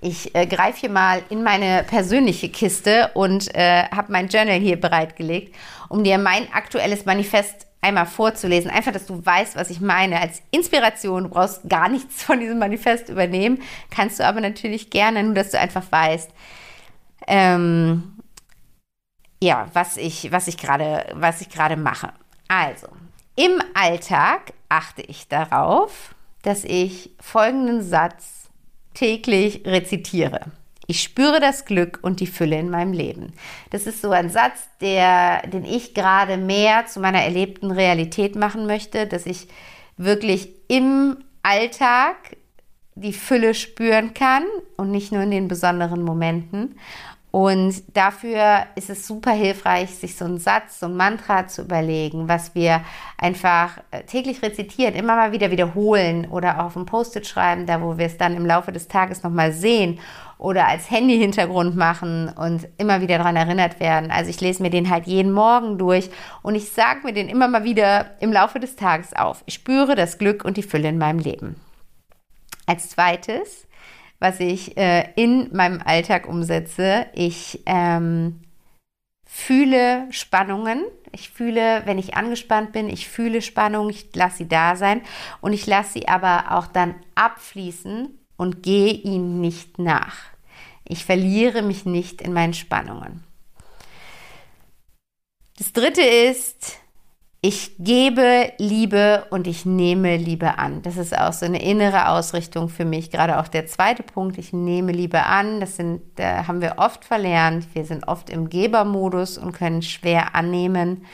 [0.00, 4.80] ich äh, greife hier mal in meine persönliche Kiste und äh, habe mein Journal hier
[4.80, 5.54] bereitgelegt,
[5.88, 8.70] um dir mein aktuelles Manifest einmal vorzulesen.
[8.70, 10.20] Einfach, dass du weißt, was ich meine.
[10.20, 13.60] Als Inspiration, du brauchst gar nichts von diesem Manifest übernehmen.
[13.90, 16.30] Kannst du aber natürlich gerne, nur dass du einfach weißt,
[17.26, 18.17] ähm,
[19.42, 22.12] ja, was ich, was ich gerade, was ich gerade mache.
[22.48, 22.88] Also,
[23.36, 28.48] Im Alltag achte ich darauf, dass ich folgenden Satz
[28.94, 30.40] täglich rezitiere.
[30.88, 33.34] Ich spüre das Glück und die Fülle in meinem Leben.
[33.70, 38.66] Das ist so ein Satz, der, den ich gerade mehr zu meiner erlebten Realität machen
[38.66, 39.48] möchte, dass ich
[39.98, 42.16] wirklich im Alltag
[42.94, 44.44] die Fülle spüren kann
[44.76, 46.78] und nicht nur in den besonderen Momenten.
[47.30, 52.26] Und dafür ist es super hilfreich, sich so einen Satz, so ein Mantra zu überlegen,
[52.26, 52.80] was wir
[53.18, 57.98] einfach äh, täglich rezitieren, immer mal wieder wiederholen oder auf ein Post-it schreiben, da wo
[57.98, 60.00] wir es dann im Laufe des Tages nochmal sehen
[60.38, 64.10] oder als Handy-Hintergrund machen und immer wieder daran erinnert werden.
[64.10, 66.10] Also ich lese mir den halt jeden Morgen durch
[66.42, 69.42] und ich sage mir den immer mal wieder im Laufe des Tages auf.
[69.44, 71.56] Ich spüre das Glück und die Fülle in meinem Leben.
[72.66, 73.67] Als zweites
[74.18, 77.06] was ich äh, in meinem Alltag umsetze.
[77.14, 78.40] Ich ähm,
[79.24, 80.84] fühle Spannungen.
[81.12, 85.02] Ich fühle, wenn ich angespannt bin, ich fühle Spannung, ich lasse sie da sein
[85.40, 90.16] und ich lasse sie aber auch dann abfließen und gehe ihnen nicht nach.
[90.84, 93.24] Ich verliere mich nicht in meinen Spannungen.
[95.58, 96.78] Das dritte ist,
[97.40, 100.82] ich gebe Liebe und ich nehme Liebe an.
[100.82, 103.10] Das ist auch so eine innere Ausrichtung für mich.
[103.10, 105.60] Gerade auch der zweite Punkt, ich nehme Liebe an.
[105.60, 107.66] Das sind, da haben wir oft verlernt.
[107.74, 111.06] Wir sind oft im Gebermodus und können schwer annehmen.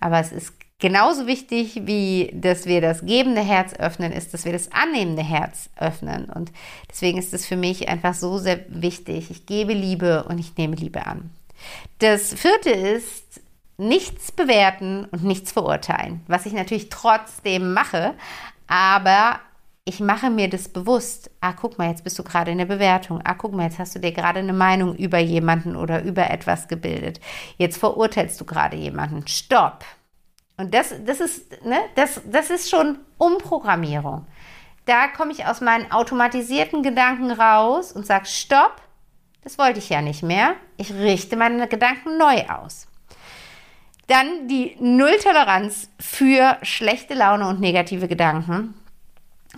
[0.00, 4.52] Aber es ist genauso wichtig, wie dass wir das gebende Herz öffnen, ist, dass wir
[4.52, 6.26] das annehmende Herz öffnen.
[6.26, 6.52] Und
[6.90, 9.30] deswegen ist es für mich einfach so sehr wichtig.
[9.30, 11.30] Ich gebe Liebe und ich nehme Liebe an.
[12.00, 13.29] Das vierte ist,
[13.80, 18.14] nichts bewerten und nichts verurteilen, was ich natürlich trotzdem mache,
[18.66, 19.40] aber
[19.84, 21.30] ich mache mir das bewusst.
[21.40, 23.20] Ah, guck mal, jetzt bist du gerade in der Bewertung.
[23.24, 26.68] Ah, guck mal, jetzt hast du dir gerade eine Meinung über jemanden oder über etwas
[26.68, 27.18] gebildet.
[27.56, 29.26] Jetzt verurteilst du gerade jemanden.
[29.26, 29.84] Stopp.
[30.56, 34.26] Und das, das, ist, ne, das, das ist schon Umprogrammierung.
[34.84, 38.76] Da komme ich aus meinen automatisierten Gedanken raus und sage, stopp,
[39.42, 40.54] das wollte ich ja nicht mehr.
[40.76, 42.89] Ich richte meine Gedanken neu aus.
[44.10, 48.74] Dann die Nulltoleranz für schlechte Laune und negative Gedanken.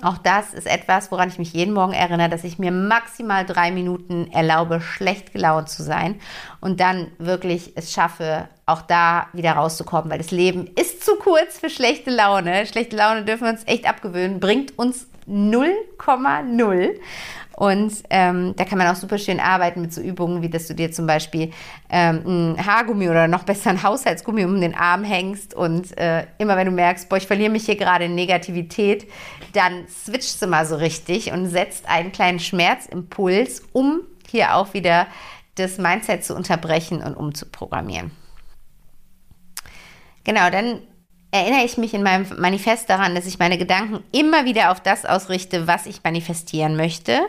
[0.02, 3.70] Auch das ist etwas, woran ich mich jeden Morgen erinnere, dass ich mir maximal drei
[3.70, 6.20] Minuten erlaube, schlecht gelaunt zu sein
[6.62, 11.58] und dann wirklich es schaffe, auch da wieder rauszukommen, weil das Leben ist zu kurz
[11.58, 12.66] für schlechte Laune.
[12.66, 16.90] Schlechte Laune dürfen wir uns echt abgewöhnen, bringt uns 0,0.
[17.56, 20.74] Und ähm, da kann man auch super schön arbeiten mit so Übungen, wie dass du
[20.74, 21.50] dir zum Beispiel
[21.90, 26.56] ähm, ein Haargummi oder noch besser ein Haushaltsgummi um den Arm hängst und äh, immer
[26.56, 29.06] wenn du merkst, boah, ich verliere mich hier gerade in Negativität,
[29.52, 35.06] dann switchst du mal so richtig und setzt einen kleinen Schmerzimpuls, um hier auch wieder
[35.54, 38.10] das Mindset zu unterbrechen und umzuprogrammieren.
[40.24, 40.80] Genau, dann
[41.30, 45.04] erinnere ich mich in meinem Manifest daran, dass ich meine Gedanken immer wieder auf das
[45.04, 47.20] ausrichte, was ich manifestieren möchte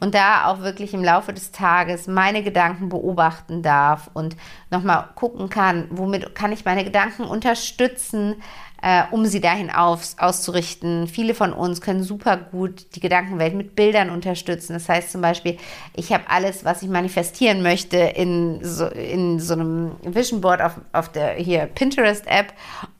[0.00, 4.36] und da auch wirklich im Laufe des Tages meine Gedanken beobachten darf und
[4.70, 8.42] nochmal gucken kann, womit kann ich meine Gedanken unterstützen,
[8.82, 11.06] äh, um sie dahin auf, auszurichten.
[11.06, 14.72] Viele von uns können super gut die Gedankenwelt mit Bildern unterstützen.
[14.74, 15.56] Das heißt zum Beispiel,
[15.94, 20.72] ich habe alles, was ich manifestieren möchte, in so, in so einem Vision Board auf,
[20.92, 22.52] auf der hier Pinterest-App.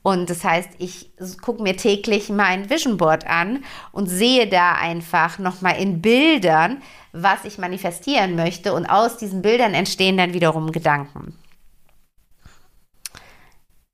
[0.03, 5.37] Und das heißt, ich gucke mir täglich mein Vision Board an und sehe da einfach
[5.37, 8.73] nochmal in Bildern, was ich manifestieren möchte.
[8.73, 11.35] Und aus diesen Bildern entstehen dann wiederum Gedanken.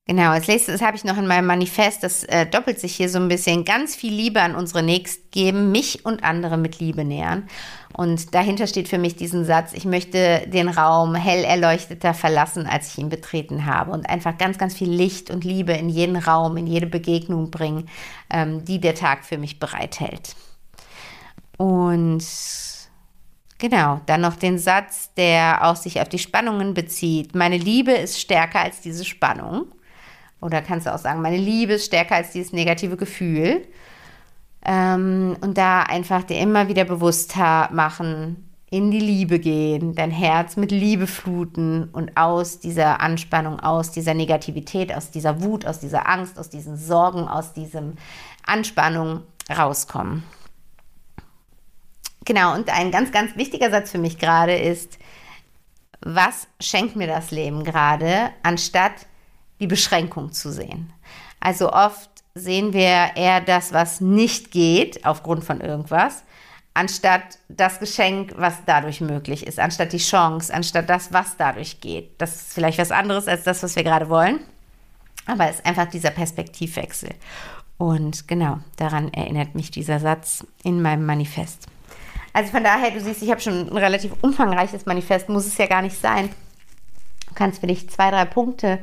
[0.09, 3.19] Genau, als nächstes habe ich noch in meinem Manifest, das äh, doppelt sich hier so
[3.19, 7.47] ein bisschen, ganz viel Liebe an unsere Nächsten geben, mich und andere mit Liebe nähern.
[7.93, 12.87] Und dahinter steht für mich diesen Satz, ich möchte den Raum hell erleuchteter verlassen, als
[12.87, 13.91] ich ihn betreten habe.
[13.91, 17.87] Und einfach ganz, ganz viel Licht und Liebe in jeden Raum, in jede Begegnung bringen,
[18.31, 20.35] ähm, die der Tag für mich bereithält.
[21.57, 22.23] Und
[23.61, 27.35] Genau, dann noch den Satz, der auch sich auf die Spannungen bezieht.
[27.35, 29.65] Meine Liebe ist stärker als diese Spannung.
[30.41, 33.67] Oder kannst du auch sagen, meine Liebe ist stärker als dieses negative Gefühl.
[34.65, 40.55] Ähm, und da einfach dir immer wieder bewusst machen, in die Liebe gehen, dein Herz
[40.55, 46.07] mit Liebe fluten und aus dieser Anspannung, aus dieser Negativität, aus dieser Wut, aus dieser
[46.07, 47.95] Angst, aus diesen Sorgen, aus diesem
[48.45, 50.23] Anspannung rauskommen.
[52.25, 54.99] Genau, und ein ganz, ganz wichtiger Satz für mich gerade ist,
[56.01, 59.07] was schenkt mir das Leben gerade, anstatt
[59.59, 60.91] die Beschränkung zu sehen.
[61.39, 66.23] Also oft sehen wir eher das, was nicht geht, aufgrund von irgendwas,
[66.73, 72.21] anstatt das Geschenk, was dadurch möglich ist, anstatt die Chance, anstatt das, was dadurch geht.
[72.21, 74.39] Das ist vielleicht was anderes als das, was wir gerade wollen.
[75.25, 77.09] Aber es ist einfach dieser Perspektivwechsel.
[77.77, 81.67] Und genau, daran erinnert mich dieser Satz in meinem Manifest.
[82.33, 85.65] Also von daher, du siehst, ich habe schon ein relativ umfangreiches Manifest, muss es ja
[85.65, 86.29] gar nicht sein.
[87.27, 88.79] Du kannst für dich zwei, drei Punkte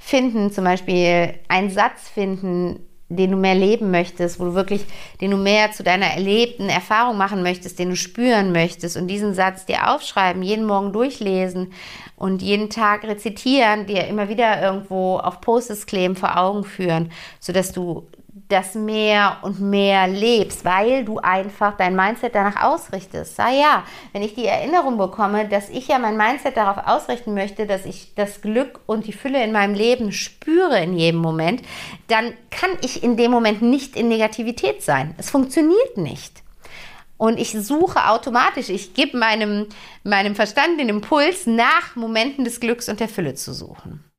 [0.00, 4.84] finden, zum Beispiel einen Satz finden, den du mehr leben möchtest, wo du wirklich,
[5.20, 9.34] den du mehr zu deiner erlebten Erfahrung machen möchtest, den du spüren möchtest und diesen
[9.34, 11.72] Satz dir aufschreiben, jeden Morgen durchlesen
[12.16, 17.10] und jeden Tag rezitieren, dir immer wieder irgendwo auf Posts kleben, vor Augen führen,
[17.40, 18.06] sodass du
[18.50, 23.36] das mehr und mehr lebst, weil du einfach dein Mindset danach ausrichtest.
[23.36, 27.66] Sei ja, wenn ich die Erinnerung bekomme, dass ich ja mein Mindset darauf ausrichten möchte,
[27.66, 31.62] dass ich das Glück und die Fülle in meinem Leben spüre in jedem Moment,
[32.08, 35.14] dann kann ich in dem Moment nicht in Negativität sein.
[35.18, 36.42] Es funktioniert nicht.
[37.16, 39.66] Und ich suche automatisch, ich gebe meinem,
[40.04, 44.09] meinem Verstand den Impuls, nach Momenten des Glücks und der Fülle zu suchen.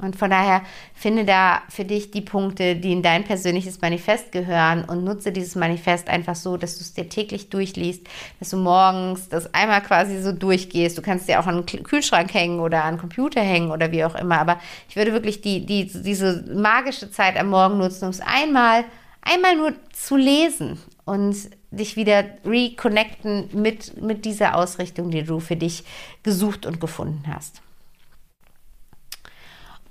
[0.00, 0.62] Und von daher
[0.94, 5.56] finde da für dich die Punkte, die in dein persönliches Manifest gehören und nutze dieses
[5.56, 8.06] Manifest einfach so, dass du es dir täglich durchliest,
[8.38, 10.96] dass du morgens das einmal quasi so durchgehst.
[10.96, 14.04] Du kannst dir auch an den Kühlschrank hängen oder an den Computer hängen oder wie
[14.04, 14.38] auch immer.
[14.38, 18.84] Aber ich würde wirklich die, die, diese magische Zeit am Morgen nutzen, um es einmal,
[19.20, 21.36] einmal nur zu lesen und
[21.72, 25.82] dich wieder reconnecten mit, mit dieser Ausrichtung, die du für dich
[26.22, 27.62] gesucht und gefunden hast.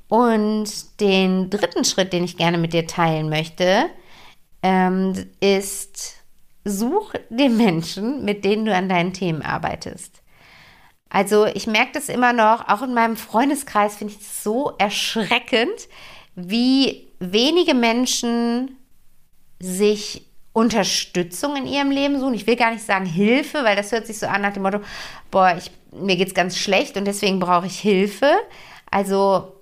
[0.07, 3.89] Und den dritten Schritt, den ich gerne mit dir teilen möchte,
[4.63, 6.17] ähm, ist,
[6.67, 10.21] such die Menschen, mit denen du an deinen Themen arbeitest.
[11.09, 15.87] Also ich merke das immer noch, auch in meinem Freundeskreis finde ich es so erschreckend,
[16.35, 18.77] wie wenige Menschen
[19.59, 22.33] sich Unterstützung in ihrem Leben suchen.
[22.33, 24.79] Ich will gar nicht sagen Hilfe, weil das hört sich so an nach dem Motto,
[25.31, 28.31] boah, ich, mir geht es ganz schlecht und deswegen brauche ich Hilfe.
[28.91, 29.53] Also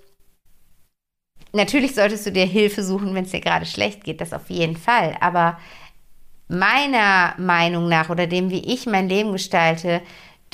[1.56, 4.78] natürlich solltest du dir Hilfe suchen, wenn es dir gerade schlecht geht, das auf jeden
[4.78, 5.16] Fall.
[5.20, 5.58] Aber
[6.48, 10.02] meiner Meinung nach oder dem, wie ich mein Leben gestalte,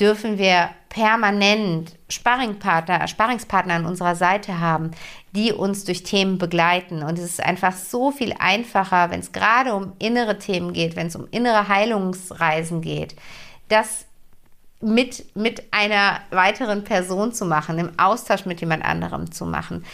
[0.00, 4.90] dürfen wir permanent Sparringpartner, Sparringspartner an unserer Seite haben,
[5.32, 7.02] die uns durch Themen begleiten.
[7.02, 11.06] Und es ist einfach so viel einfacher, wenn es gerade um innere Themen geht, wenn
[11.06, 13.14] es um innere Heilungsreisen geht,
[13.68, 14.06] das
[14.82, 19.84] mit, mit einer weiteren Person zu machen, im Austausch mit jemand anderem zu machen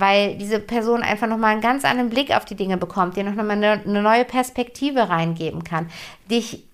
[0.00, 3.50] weil diese Person einfach nochmal einen ganz anderen Blick auf die Dinge bekommt, dir nochmal
[3.50, 5.90] eine, eine neue Perspektive reingeben kann,
[6.30, 6.64] dich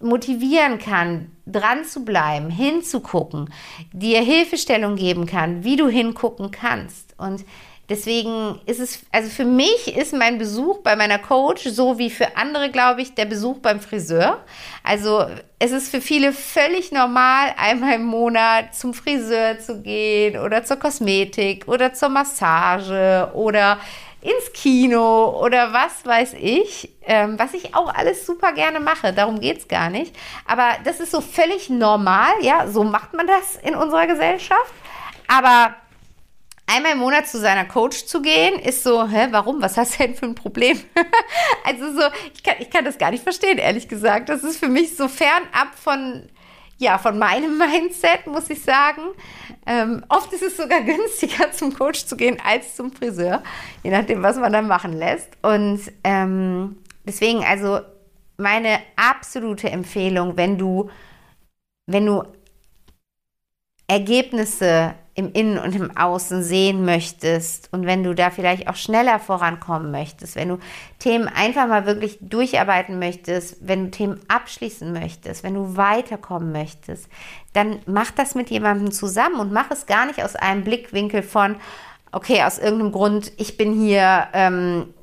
[0.00, 3.52] motivieren kann, dran zu bleiben, hinzugucken,
[3.92, 7.14] dir Hilfestellung geben kann, wie du hingucken kannst.
[7.18, 7.44] Und
[7.90, 12.36] Deswegen ist es, also für mich ist mein Besuch bei meiner Coach so wie für
[12.36, 14.38] andere, glaube ich, der Besuch beim Friseur.
[14.84, 15.26] Also
[15.58, 20.76] es ist für viele völlig normal, einmal im Monat zum Friseur zu gehen oder zur
[20.76, 23.78] Kosmetik oder zur Massage oder
[24.20, 29.40] ins Kino oder was weiß ich, ähm, was ich auch alles super gerne mache, darum
[29.40, 30.14] geht es gar nicht.
[30.46, 34.74] Aber das ist so völlig normal, ja, so macht man das in unserer Gesellschaft.
[35.26, 35.74] Aber
[36.70, 39.60] einmal im Monat zu seiner Coach zu gehen, ist so, hä, warum?
[39.60, 40.78] Was hast du denn für ein Problem?
[41.64, 42.02] also so,
[42.34, 44.28] ich kann, ich kann das gar nicht verstehen, ehrlich gesagt.
[44.28, 46.28] Das ist für mich so fernab von,
[46.78, 49.02] ja, von meinem Mindset, muss ich sagen.
[49.66, 53.42] Ähm, oft ist es sogar günstiger, zum Coach zu gehen, als zum Friseur,
[53.82, 55.28] je nachdem, was man dann machen lässt.
[55.42, 57.80] Und ähm, deswegen, also
[58.36, 60.88] meine absolute Empfehlung, wenn du,
[61.86, 62.22] wenn du
[63.90, 69.18] Ergebnisse im Innen und im Außen sehen möchtest und wenn du da vielleicht auch schneller
[69.18, 70.58] vorankommen möchtest, wenn du
[71.00, 77.08] Themen einfach mal wirklich durcharbeiten möchtest, wenn du Themen abschließen möchtest, wenn du weiterkommen möchtest,
[77.52, 81.56] dann mach das mit jemandem zusammen und mach es gar nicht aus einem Blickwinkel von,
[82.12, 84.94] okay, aus irgendeinem Grund, ich bin hier ähm,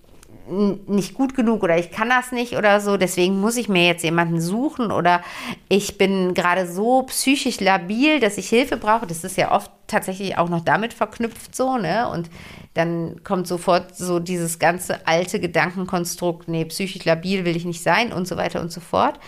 [0.49, 4.03] nicht gut genug oder ich kann das nicht oder so, deswegen muss ich mir jetzt
[4.03, 5.21] jemanden suchen oder
[5.69, 9.07] ich bin gerade so psychisch labil, dass ich Hilfe brauche.
[9.07, 12.09] Das ist ja oft tatsächlich auch noch damit verknüpft so, ne?
[12.09, 12.29] Und
[12.73, 18.13] dann kommt sofort so dieses ganze alte Gedankenkonstrukt, nee, psychisch labil will ich nicht sein
[18.13, 19.19] und so weiter und so fort.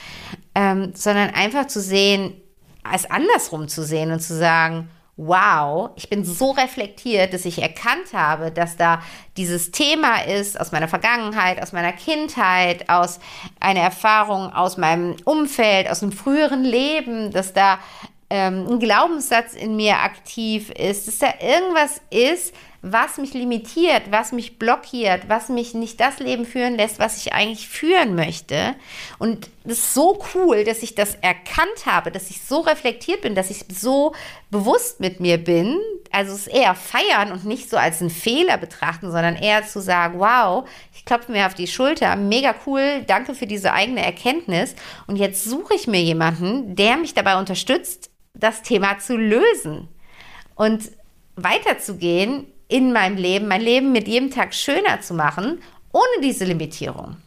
[0.53, 2.33] Ähm, sondern einfach zu sehen,
[2.93, 4.89] es andersrum zu sehen und zu sagen,
[5.21, 9.01] wow, ich bin so reflektiert, dass ich erkannt habe, dass da
[9.35, 13.19] dieses Thema ist aus meiner Vergangenheit, aus meiner Kindheit, aus
[13.59, 17.79] einer Erfahrung aus meinem Umfeld, aus einem früheren Leben, dass da
[18.29, 24.31] ähm, ein Glaubenssatz in mir aktiv ist, dass da irgendwas ist, was mich limitiert, was
[24.31, 28.75] mich blockiert, was mich nicht das Leben führen lässt, was ich eigentlich führen möchte.
[29.17, 33.35] Und das ist so cool, dass ich das erkannt habe, dass ich so reflektiert bin,
[33.35, 34.13] dass ich so
[34.49, 35.77] bewusst mit mir bin.
[36.11, 40.19] Also es eher feiern und nicht so als einen Fehler betrachten, sondern eher zu sagen,
[40.19, 44.75] wow, ich klopfe mir auf die Schulter, mega cool, danke für diese eigene Erkenntnis.
[45.05, 49.89] Und jetzt suche ich mir jemanden, der mich dabei unterstützt, das Thema zu lösen
[50.55, 50.91] und
[51.35, 55.61] weiterzugehen in meinem Leben, mein Leben mit jedem Tag schöner zu machen,
[55.91, 57.17] ohne diese Limitierung.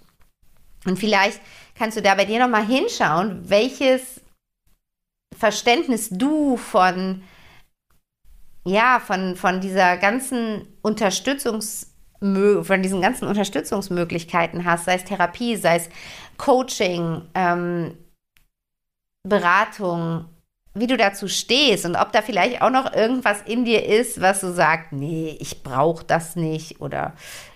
[0.86, 1.40] Und vielleicht
[1.74, 4.20] kannst du da bei dir nochmal hinschauen, welches
[5.36, 7.22] Verständnis du von,
[8.64, 11.88] ja, von, von dieser ganzen Unterstützungs-
[12.62, 15.88] von diesen ganzen Unterstützungsmöglichkeiten hast, sei es Therapie, sei es
[16.38, 17.98] Coaching, ähm,
[19.24, 20.26] Beratung,
[20.74, 24.40] wie du dazu stehst und ob da vielleicht auch noch irgendwas in dir ist, was
[24.40, 27.12] du sagst, nee, ich brauche das nicht oder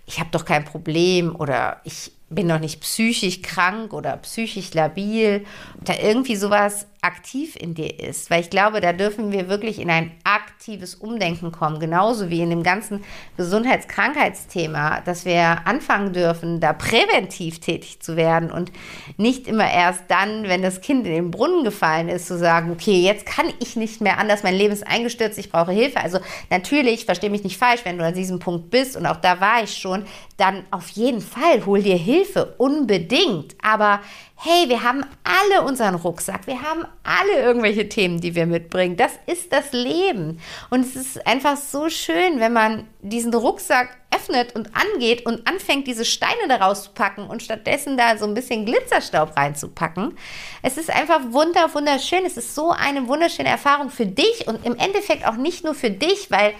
[0.06, 5.44] ich habe doch kein Problem oder ich bin doch nicht psychisch krank oder psychisch labil,
[5.84, 8.30] da irgendwie sowas aktiv in dir ist.
[8.30, 12.50] Weil ich glaube, da dürfen wir wirklich in ein aktives Umdenken kommen, genauso wie in
[12.50, 13.04] dem ganzen
[13.36, 18.72] Gesundheitskrankheitsthema, dass wir anfangen dürfen, da präventiv tätig zu werden und
[19.16, 23.00] nicht immer erst dann, wenn das Kind in den Brunnen gefallen ist, zu sagen, okay,
[23.02, 26.00] jetzt kann ich nicht mehr anders, mein Leben ist eingestürzt, ich brauche Hilfe.
[26.00, 26.18] Also
[26.50, 29.62] natürlich, verstehe mich nicht falsch, wenn du an diesem Punkt bist und auch da war
[29.62, 30.04] ich schon,
[30.36, 32.15] dann auf jeden Fall hol dir Hilfe,
[32.58, 33.54] unbedingt.
[33.62, 34.00] Aber
[34.36, 38.96] hey, wir haben alle unseren Rucksack, wir haben alle irgendwelche Themen, die wir mitbringen.
[38.96, 40.40] Das ist das Leben.
[40.70, 45.86] Und es ist einfach so schön, wenn man diesen Rucksack öffnet und angeht und anfängt,
[45.86, 50.16] diese Steine daraus zu packen und stattdessen da so ein bisschen Glitzerstaub reinzupacken.
[50.62, 52.24] Es ist einfach wunder, wunderschön.
[52.24, 55.90] Es ist so eine wunderschöne Erfahrung für dich und im Endeffekt auch nicht nur für
[55.90, 56.54] dich, weil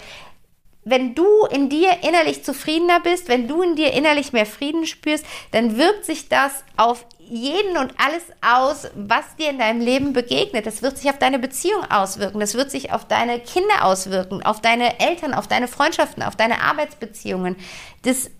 [0.89, 5.25] wenn du in dir innerlich zufriedener bist, wenn du in dir innerlich mehr Frieden spürst,
[5.51, 10.65] dann wirkt sich das auf jeden und alles aus, was dir in deinem Leben begegnet.
[10.65, 14.61] Das wird sich auf deine Beziehung auswirken, das wird sich auf deine Kinder auswirken, auf
[14.61, 17.57] deine Eltern, auf deine Freundschaften, auf deine Arbeitsbeziehungen.
[18.03, 18.31] Das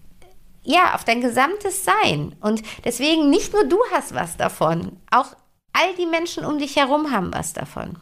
[0.63, 2.35] ja, auf dein gesamtes Sein.
[2.41, 5.27] Und deswegen nicht nur du hast was davon, auch
[5.71, 7.97] all die Menschen um dich herum haben was davon.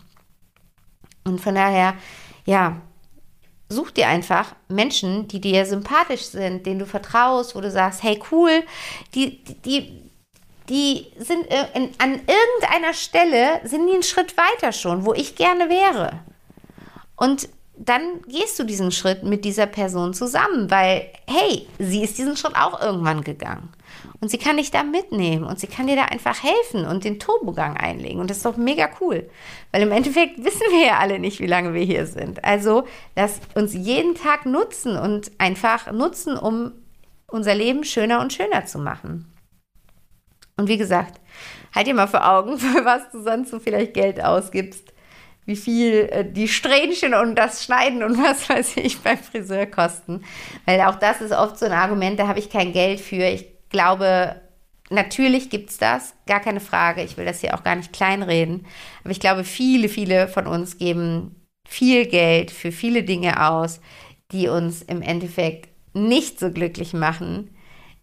[1.23, 1.93] Und von daher,
[2.45, 2.81] ja,
[3.75, 8.19] such dir einfach Menschen, die dir sympathisch sind, denen du vertraust, wo du sagst, hey
[8.31, 8.63] cool,
[9.13, 10.01] die, die,
[10.69, 15.69] die sind in, an irgendeiner Stelle, sind die einen Schritt weiter schon, wo ich gerne
[15.69, 16.19] wäre.
[17.15, 22.37] Und dann gehst du diesen Schritt mit dieser Person zusammen, weil, hey, sie ist diesen
[22.37, 23.69] Schritt auch irgendwann gegangen.
[24.25, 27.19] Und sie kann dich da mitnehmen und sie kann dir da einfach helfen und den
[27.19, 28.19] Turbogang einlegen.
[28.19, 29.29] Und das ist doch mega cool.
[29.71, 32.43] Weil im Endeffekt wissen wir ja alle nicht, wie lange wir hier sind.
[32.43, 36.71] Also lass uns jeden Tag nutzen und einfach nutzen, um
[37.27, 39.31] unser Leben schöner und schöner zu machen.
[40.57, 41.21] Und wie gesagt,
[41.75, 44.91] halt dir mal vor Augen, für was du sonst so vielleicht Geld ausgibst
[45.47, 50.23] wie viel äh, die Strähnchen und das Schneiden und was weiß ich beim Friseur kosten.
[50.65, 53.23] Weil auch das ist oft so ein Argument, da habe ich kein Geld für.
[53.23, 54.41] Ich glaube,
[54.89, 57.03] natürlich gibt es das, gar keine Frage.
[57.03, 58.65] Ich will das hier auch gar nicht kleinreden.
[59.03, 61.35] Aber ich glaube, viele, viele von uns geben
[61.67, 63.81] viel Geld für viele Dinge aus,
[64.31, 67.49] die uns im Endeffekt nicht so glücklich machen,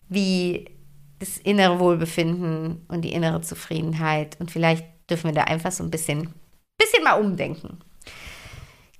[0.08, 0.66] wie
[1.18, 4.40] das innere Wohlbefinden und die innere Zufriedenheit.
[4.40, 6.34] Und vielleicht dürfen wir da einfach so ein bisschen
[6.82, 7.78] bisschen mal umdenken.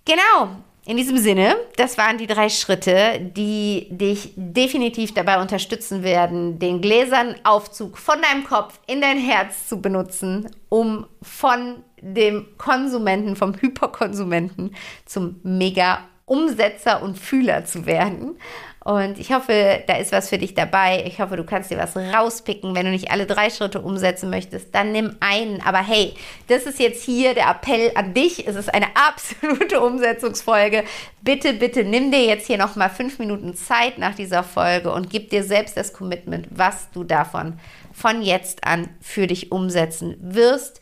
[0.04, 6.58] Genau, in diesem Sinne, das waren die drei Schritte, die dich definitiv dabei unterstützen werden,
[6.58, 13.36] den gläsernen Aufzug von deinem Kopf in dein Herz zu benutzen, um von dem Konsumenten,
[13.36, 14.74] vom Hyperkonsumenten
[15.04, 18.36] zum Mega-Umsetzer und Fühler zu werden.
[18.84, 21.04] Und ich hoffe, da ist was für dich dabei.
[21.06, 22.74] Ich hoffe, du kannst dir was rauspicken.
[22.74, 25.60] Wenn du nicht alle drei Schritte umsetzen möchtest, dann nimm einen.
[25.62, 26.14] Aber hey,
[26.48, 28.46] das ist jetzt hier der Appell an dich.
[28.46, 30.82] Es ist eine absolute Umsetzungsfolge.
[31.20, 35.30] Bitte, bitte nimm dir jetzt hier nochmal fünf Minuten Zeit nach dieser Folge und gib
[35.30, 37.60] dir selbst das Commitment, was du davon
[37.92, 40.80] von jetzt an für dich umsetzen wirst,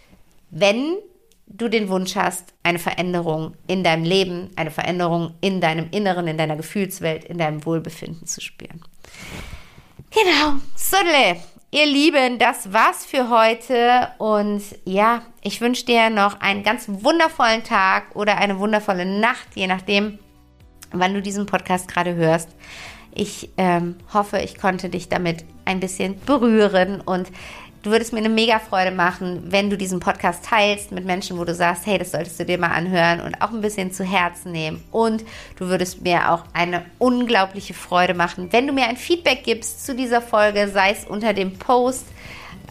[0.50, 0.96] wenn
[1.50, 6.38] du den Wunsch hast, eine Veränderung in deinem Leben, eine Veränderung in deinem Inneren, in
[6.38, 8.80] deiner Gefühlswelt, in deinem Wohlbefinden zu spüren.
[10.10, 11.36] Genau, Sodle,
[11.70, 17.64] ihr Lieben, das war's für heute und ja, ich wünsche dir noch einen ganz wundervollen
[17.64, 20.18] Tag oder eine wundervolle Nacht, je nachdem,
[20.92, 22.50] wann du diesen Podcast gerade hörst.
[23.12, 27.28] Ich ähm, hoffe, ich konnte dich damit ein bisschen berühren und
[27.82, 31.44] du würdest mir eine mega Freude machen, wenn du diesen Podcast teilst mit Menschen, wo
[31.44, 34.52] du sagst, hey, das solltest du dir mal anhören und auch ein bisschen zu Herzen
[34.52, 34.82] nehmen.
[34.90, 35.24] Und
[35.58, 39.94] du würdest mir auch eine unglaubliche Freude machen, wenn du mir ein Feedback gibst zu
[39.94, 42.06] dieser Folge, sei es unter dem Post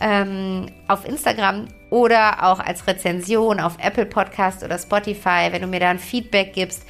[0.02, 5.80] ähm, auf Instagram oder auch als Rezension auf Apple Podcast oder Spotify, wenn du mir
[5.80, 6.84] da ein Feedback gibst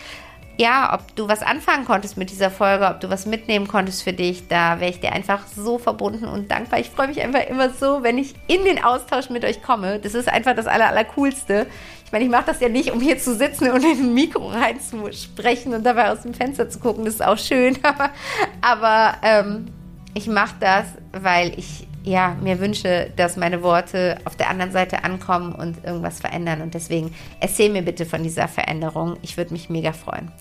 [0.60, 4.12] ja, ob du was anfangen konntest mit dieser Folge, ob du was mitnehmen konntest für
[4.12, 6.82] dich, da wäre ich dir einfach so verbunden und dankbar.
[6.82, 9.99] Ich freue mich einfach immer so, wenn ich in den Austausch mit euch komme.
[9.99, 11.66] Das ist einfach das Aller, Allercoolste.
[12.03, 14.49] Ich meine, ich mache das ja nicht, um hier zu sitzen und in ein Mikro
[14.49, 17.05] reinzusprechen und dabei aus dem Fenster zu gucken.
[17.05, 17.78] Das ist auch schön.
[18.62, 19.68] Aber ähm,
[20.14, 25.04] ich mache das, weil ich ja, mir wünsche, dass meine Worte auf der anderen Seite
[25.04, 26.62] ankommen und irgendwas verändern.
[26.62, 29.18] Und deswegen erzähl mir bitte von dieser Veränderung.
[29.22, 30.32] Ich würde mich mega freuen.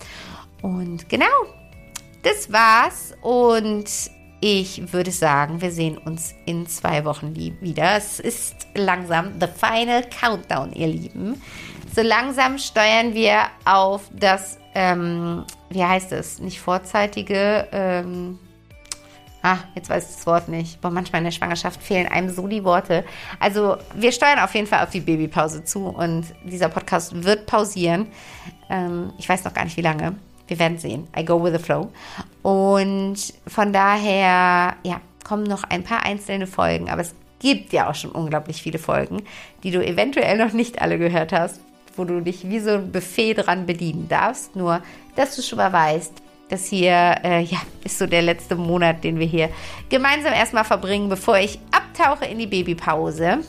[0.61, 1.25] Und genau,
[2.23, 3.13] das war's.
[3.21, 3.89] Und
[4.41, 7.97] ich würde sagen, wir sehen uns in zwei Wochen wieder.
[7.97, 11.41] Es ist langsam the final countdown, ihr Lieben.
[11.93, 18.39] So langsam steuern wir auf das, ähm, wie heißt es, nicht vorzeitige, ähm,
[19.41, 20.81] Ah, jetzt weiß ich das Wort nicht.
[20.81, 23.05] Boah, manchmal in der Schwangerschaft fehlen einem so die Worte.
[23.39, 28.07] Also, wir steuern auf jeden Fall auf die Babypause zu und dieser Podcast wird pausieren.
[28.69, 30.15] Ähm, ich weiß noch gar nicht, wie lange.
[30.47, 31.07] Wir werden sehen.
[31.17, 31.89] I go with the flow.
[32.41, 33.17] Und
[33.47, 38.11] von daher, ja, kommen noch ein paar einzelne Folgen, aber es gibt ja auch schon
[38.11, 39.23] unglaublich viele Folgen,
[39.63, 41.61] die du eventuell noch nicht alle gehört hast,
[41.95, 44.55] wo du dich wie so ein Buffet dran bedienen darfst.
[44.55, 44.81] Nur,
[45.15, 46.13] dass du schon mal weißt,
[46.49, 49.49] das hier äh, ja, ist so der letzte Monat, den wir hier
[49.89, 53.39] gemeinsam erstmal verbringen, bevor ich abtauche in die Babypause.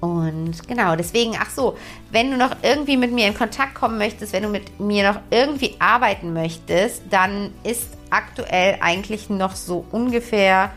[0.00, 1.76] Und genau, deswegen, ach so,
[2.10, 5.20] wenn du noch irgendwie mit mir in Kontakt kommen möchtest, wenn du mit mir noch
[5.30, 10.70] irgendwie arbeiten möchtest, dann ist aktuell eigentlich noch so ungefähr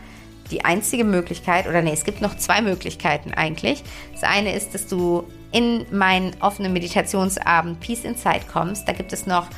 [0.50, 3.82] die einzige Möglichkeit, oder nee, es gibt noch zwei Möglichkeiten eigentlich.
[4.12, 8.88] Das eine ist, dass du in meinen offenen Meditationsabend Peace Inside kommst.
[8.88, 9.48] Da gibt es noch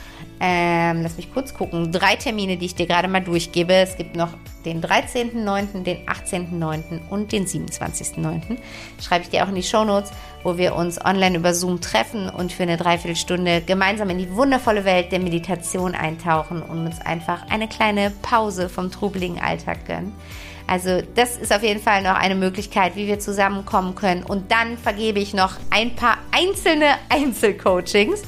[0.41, 3.73] ähm, lass mich kurz gucken, drei Termine, die ich dir gerade mal durchgebe.
[3.73, 4.31] Es gibt noch
[4.65, 7.09] den 13.09., den 18.09.
[7.09, 8.59] und den 27.09.
[9.01, 10.11] Schreibe ich dir auch in die Shownotes,
[10.43, 14.85] wo wir uns online über Zoom treffen und für eine Dreiviertelstunde gemeinsam in die wundervolle
[14.85, 20.13] Welt der Meditation eintauchen und uns einfach eine kleine Pause vom trubeligen Alltag gönnen.
[20.67, 24.23] Also das ist auf jeden Fall noch eine Möglichkeit, wie wir zusammenkommen können.
[24.23, 28.23] Und dann vergebe ich noch ein paar einzelne Einzelcoachings.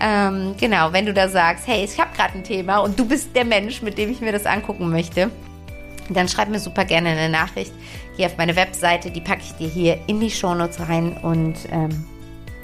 [0.00, 3.34] Ähm, genau, wenn du da sagst, hey, ich habe gerade ein Thema und du bist
[3.34, 5.30] der Mensch, mit dem ich mir das angucken möchte,
[6.10, 7.72] dann schreib mir super gerne eine Nachricht
[8.16, 9.10] hier auf meine Webseite.
[9.10, 12.04] Die packe ich dir hier in die Shownotes rein und ähm,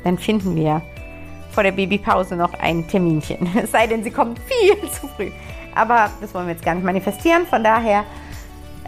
[0.05, 0.83] dann finden wir
[1.51, 3.49] vor der Babypause noch ein Terminchen.
[3.63, 5.31] Es sei denn, sie kommt viel zu früh.
[5.75, 7.47] Aber das wollen wir jetzt gar nicht manifestieren.
[7.47, 8.05] Von daher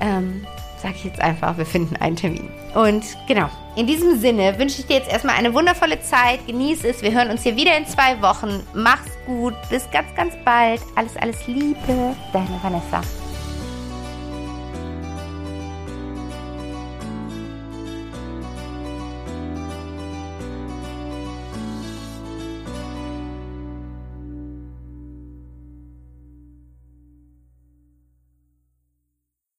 [0.00, 0.46] ähm,
[0.82, 2.48] sage ich jetzt einfach, wir finden einen Termin.
[2.74, 6.46] Und genau, in diesem Sinne wünsche ich dir jetzt erstmal eine wundervolle Zeit.
[6.46, 7.02] Genieß es.
[7.02, 8.62] Wir hören uns hier wieder in zwei Wochen.
[8.74, 9.54] Mach's gut.
[9.70, 10.80] Bis ganz, ganz bald.
[10.94, 12.14] Alles, alles Liebe.
[12.32, 13.00] Deine Vanessa.